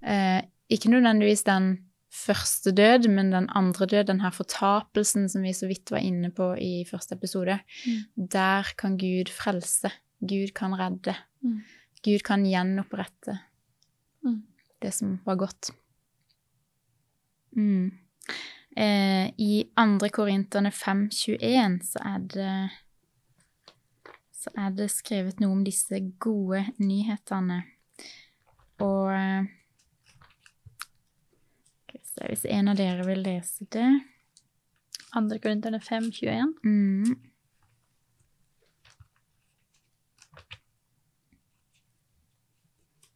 Eh, 0.03 0.43
ikke 0.71 0.91
nødvendigvis 0.93 1.43
den 1.45 1.79
første 2.15 2.71
død, 2.73 3.09
men 3.11 3.33
den 3.33 3.49
andre 3.59 3.87
død, 3.91 4.05
den 4.09 4.21
her 4.23 4.31
fortapelsen 4.31 5.29
som 5.29 5.43
vi 5.43 5.53
så 5.53 5.67
vidt 5.71 5.91
var 5.91 5.99
inne 6.05 6.31
på 6.35 6.53
i 6.55 6.85
første 6.89 7.17
episode. 7.19 7.59
Mm. 7.87 8.29
Der 8.33 8.71
kan 8.79 8.99
Gud 8.99 9.33
frelse. 9.35 9.91
Gud 10.21 10.55
kan 10.55 10.77
redde. 10.79 11.17
Mm. 11.43 11.61
Gud 12.05 12.23
kan 12.25 12.47
gjenopprette 12.47 13.39
Mm. 14.25 14.43
det 14.83 14.95
som 14.95 15.19
var 15.27 15.37
godt. 15.37 15.71
Mm. 17.57 17.91
Eh, 18.77 19.27
I 19.39 19.65
2. 19.77 20.09
Korinterne 20.09 20.71
5.21 20.71 21.83
så 21.85 21.99
er 22.05 22.19
det 22.19 22.71
så 24.33 24.51
er 24.61 24.71
det 24.77 24.91
skrevet 24.91 25.41
noe 25.41 25.53
om 25.53 25.63
disse 25.65 26.01
gode 26.21 26.65
nyhetene. 26.79 27.63
Og 28.85 29.47
eh, 32.21 32.27
Skal 32.27 32.31
vi 32.31 32.37
se 32.37 32.49
hvis 32.49 32.59
en 32.59 32.69
av 32.69 32.77
dere 32.77 33.07
vil 33.07 33.23
lese 33.25 33.67
det. 33.75 33.89
Andre 35.15 35.39
Korinterne 35.39 35.81
5, 35.81 36.11
21. 36.13 36.55
Mm. 36.65 37.15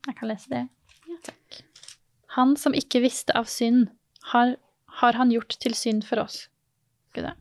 Jeg 0.07 0.17
kan 0.17 0.29
lese 0.29 0.51
det. 0.51 0.69
Takk. 1.27 1.63
Han 2.37 2.57
som 2.57 2.75
ikke 2.75 3.03
visste 3.03 3.35
av 3.37 3.49
synd, 3.51 3.89
har, 4.33 4.57
har 5.01 5.19
han 5.19 5.33
gjort 5.33 5.59
til 5.61 5.75
synd 5.75 6.05
for 6.07 6.23
oss. 6.23 6.47
Skal. 7.11 7.35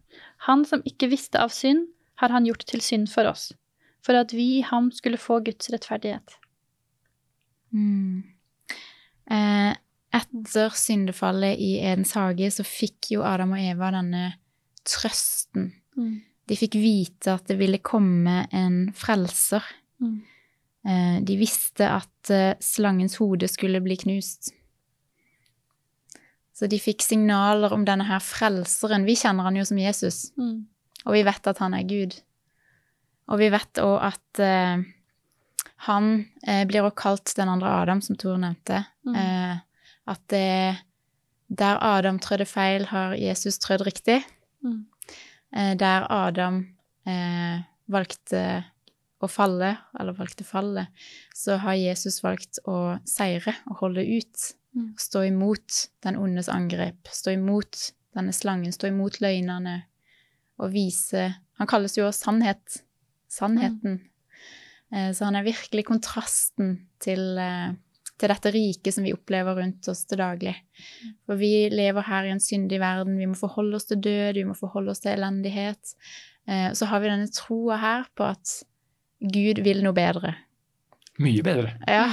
Han 0.47 0.65
som 0.65 0.81
ikke 0.87 1.09
visste 1.11 1.39
av 1.39 1.53
synd, 1.53 1.87
har 2.17 2.33
han 2.33 2.47
gjort 2.47 2.65
til 2.65 2.81
synd 2.81 3.11
for 3.11 3.29
oss, 3.29 3.51
for 4.01 4.17
at 4.17 4.33
vi 4.33 4.57
i 4.57 4.61
ham 4.65 4.89
skulle 4.91 5.19
få 5.21 5.39
Guds 5.45 5.69
rettferdighet. 5.69 6.37
Mm. 7.75 8.23
Eh, 9.29 9.75
etter 10.13 10.69
syndefallet 10.77 11.59
i 11.59 11.77
Edens 11.81 12.13
hage 12.15 12.49
så 12.53 12.63
fikk 12.65 13.11
jo 13.15 13.25
Adam 13.27 13.55
og 13.57 13.59
Eva 13.63 13.91
denne 13.95 14.23
trøsten. 14.87 15.71
De 16.47 16.55
fikk 16.55 16.77
vite 16.79 17.33
at 17.33 17.47
det 17.49 17.57
ville 17.59 17.81
komme 17.83 18.45
en 18.55 18.77
frelser. 18.95 19.65
Mm. 19.99 20.17
Eh, 20.87 21.17
de 21.27 21.35
visste 21.39 21.89
at 21.91 22.31
eh, 22.31 22.53
slangens 22.63 23.17
hode 23.19 23.49
skulle 23.51 23.81
bli 23.83 23.97
knust. 23.99 24.53
Så 26.57 26.69
de 26.71 26.79
fikk 26.81 27.03
signaler 27.05 27.73
om 27.75 27.83
denne 27.85 28.07
her 28.07 28.23
frelseren. 28.23 29.05
Vi 29.05 29.17
kjenner 29.19 29.45
han 29.45 29.59
jo 29.59 29.65
som 29.67 29.77
Jesus, 29.77 30.31
Mm. 30.37 30.65
og 31.05 31.13
vi 31.13 31.23
vet 31.27 31.47
at 31.47 31.59
han 31.61 31.73
er 31.73 31.83
Gud. 31.83 32.15
Og 33.27 33.37
vi 33.39 33.49
vet 33.51 33.81
òg 33.83 33.97
at 34.07 34.39
uh, 34.39 34.81
han 35.85 36.07
uh, 36.47 36.63
blir 36.65 36.81
også 36.87 36.95
kalt 36.95 37.33
den 37.35 37.49
andre 37.51 37.67
Adam, 37.83 38.01
som 38.01 38.15
Tor 38.15 38.37
nevnte. 38.39 38.85
Mm. 39.05 39.15
Eh, 39.15 39.57
at 40.07 40.21
det, 40.31 40.77
der 41.47 41.81
Adam 41.83 42.19
trødde 42.23 42.47
feil, 42.49 42.87
har 42.91 43.15
Jesus 43.19 43.59
trødd 43.63 43.85
riktig. 43.87 44.21
Mm. 44.63 44.85
Eh, 45.55 45.73
der 45.79 46.07
Adam 46.11 46.63
eh, 47.07 47.63
valgte 47.87 48.41
å 49.23 49.29
falle, 49.31 49.73
eller 49.97 50.17
valgte 50.17 50.45
fallet, 50.45 50.91
så 51.35 51.57
har 51.63 51.79
Jesus 51.79 52.21
valgt 52.23 52.59
å 52.69 52.97
seire 53.07 53.55
og 53.71 53.81
holde 53.81 54.05
ut. 54.05 54.49
Mm. 54.77 54.91
Stå 54.99 55.23
imot 55.25 55.87
den 56.05 56.19
ondes 56.21 56.51
angrep. 56.53 57.09
Stå 57.09 57.33
imot 57.33 57.89
denne 58.17 58.33
slangen, 58.35 58.73
stå 58.73 58.91
imot 58.91 59.21
løgnene 59.23 59.81
og 60.57 60.71
vise 60.73 61.29
Han 61.57 61.69
kalles 61.69 61.95
jo 61.97 62.03
også 62.05 62.27
sannhet. 62.27 62.83
Sannheten. 63.33 63.97
Mm. 64.91 65.13
så 65.17 65.25
han 65.25 65.35
er 65.35 65.43
virkelig 65.47 65.87
kontrasten 65.87 66.75
til, 67.01 67.37
eh, 67.41 67.73
til 68.17 68.31
dette 68.31 68.51
riket 68.53 68.93
som 68.95 69.05
vi 69.05 69.13
opplever 69.13 69.55
rundt 69.59 69.87
oss 69.91 70.05
til 70.09 70.17
daglig. 70.21 70.55
For 71.27 71.37
vi 71.37 71.67
lever 71.69 72.01
her 72.07 72.25
i 72.25 72.31
en 72.33 72.41
syndig 72.41 72.79
verden. 72.81 73.17
Vi 73.19 73.27
må 73.29 73.37
forholde 73.37 73.77
oss 73.77 73.85
til 73.89 73.99
død, 74.01 74.33
vi 74.39 74.43
må 74.49 74.55
forholde 74.57 74.89
oss 74.93 75.03
til 75.03 75.13
elendighet. 75.13 75.93
Eh, 76.47 76.71
så 76.73 76.85
har 76.89 76.99
vi 77.03 77.11
denne 77.11 77.29
troa 77.33 77.77
her 77.81 78.07
på 78.17 78.25
at 78.31 78.55
Gud 79.21 79.61
vil 79.65 79.83
noe 79.85 79.93
bedre. 79.97 80.35
Mye 81.21 81.41
bedre. 81.45 81.75
Ja, 81.89 82.07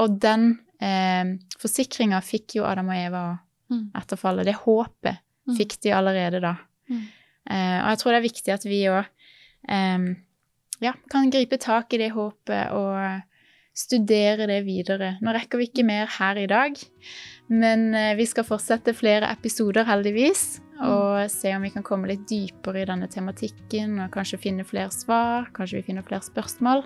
og 0.00 0.18
den 0.20 0.58
eh, 0.80 1.34
forsikringa 1.60 2.20
fikk 2.24 2.58
jo 2.58 2.64
Adam 2.68 2.88
og 2.92 2.96
Eva 3.00 3.24
Mm. 3.66 3.88
etter 3.98 4.14
fallet. 4.16 4.46
Det 4.46 4.54
håpet 4.62 5.16
Mm. 5.48 5.56
fikk 5.58 5.80
de 5.82 5.90
allerede 5.90 6.38
da. 6.40 6.52
Mm. 6.88 7.00
Eh, 7.50 7.78
og 7.82 7.88
jeg 7.90 7.98
tror 7.98 8.12
det 8.12 8.18
er 8.20 8.28
viktig 8.28 8.52
at 8.54 8.64
vi 8.64 8.78
òg 8.86 9.06
eh, 9.68 10.14
ja, 10.82 10.92
kan 11.10 11.30
gripe 11.30 11.58
tak 11.58 11.92
i 11.94 11.98
det 11.98 12.12
håpet 12.12 12.70
og 12.70 13.22
studere 13.76 14.48
det 14.48 14.62
videre. 14.66 15.16
Nå 15.20 15.34
rekker 15.36 15.60
vi 15.60 15.68
ikke 15.68 15.86
mer 15.86 16.08
her 16.18 16.38
i 16.40 16.48
dag, 16.50 16.78
men 17.52 17.90
eh, 17.94 18.14
vi 18.18 18.26
skal 18.28 18.46
fortsette 18.48 18.96
flere 18.96 19.28
episoder, 19.34 19.86
heldigvis. 19.88 20.62
Og 20.84 21.30
se 21.32 21.54
om 21.56 21.62
vi 21.64 21.70
kan 21.72 21.84
komme 21.86 22.10
litt 22.10 22.26
dypere 22.28 22.82
i 22.82 22.88
denne 22.88 23.06
tematikken 23.08 23.94
og 24.04 24.10
kanskje 24.12 24.42
finne 24.42 24.66
flere 24.68 24.92
svar. 24.92 25.48
Kanskje 25.56 25.80
vi 25.80 25.86
finner 25.88 26.04
flere 26.04 26.26
spørsmål. 26.26 26.84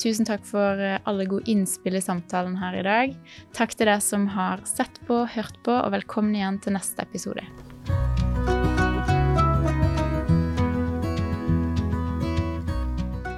Tusen 0.00 0.28
takk 0.28 0.44
for 0.48 0.80
eh, 0.80 0.98
alle 1.08 1.28
gode 1.28 1.48
innspill 1.52 2.00
i 2.00 2.04
samtalen 2.04 2.56
her 2.60 2.80
i 2.80 2.84
dag. 2.86 3.16
Takk 3.56 3.76
til 3.76 3.92
deg 3.92 4.04
som 4.04 4.28
har 4.36 4.64
sett 4.68 5.00
på, 5.08 5.24
hørt 5.36 5.60
på, 5.64 5.76
og 5.76 5.92
velkommen 5.96 6.36
igjen 6.36 6.60
til 6.64 6.76
neste 6.76 7.04
episode. 7.04 7.44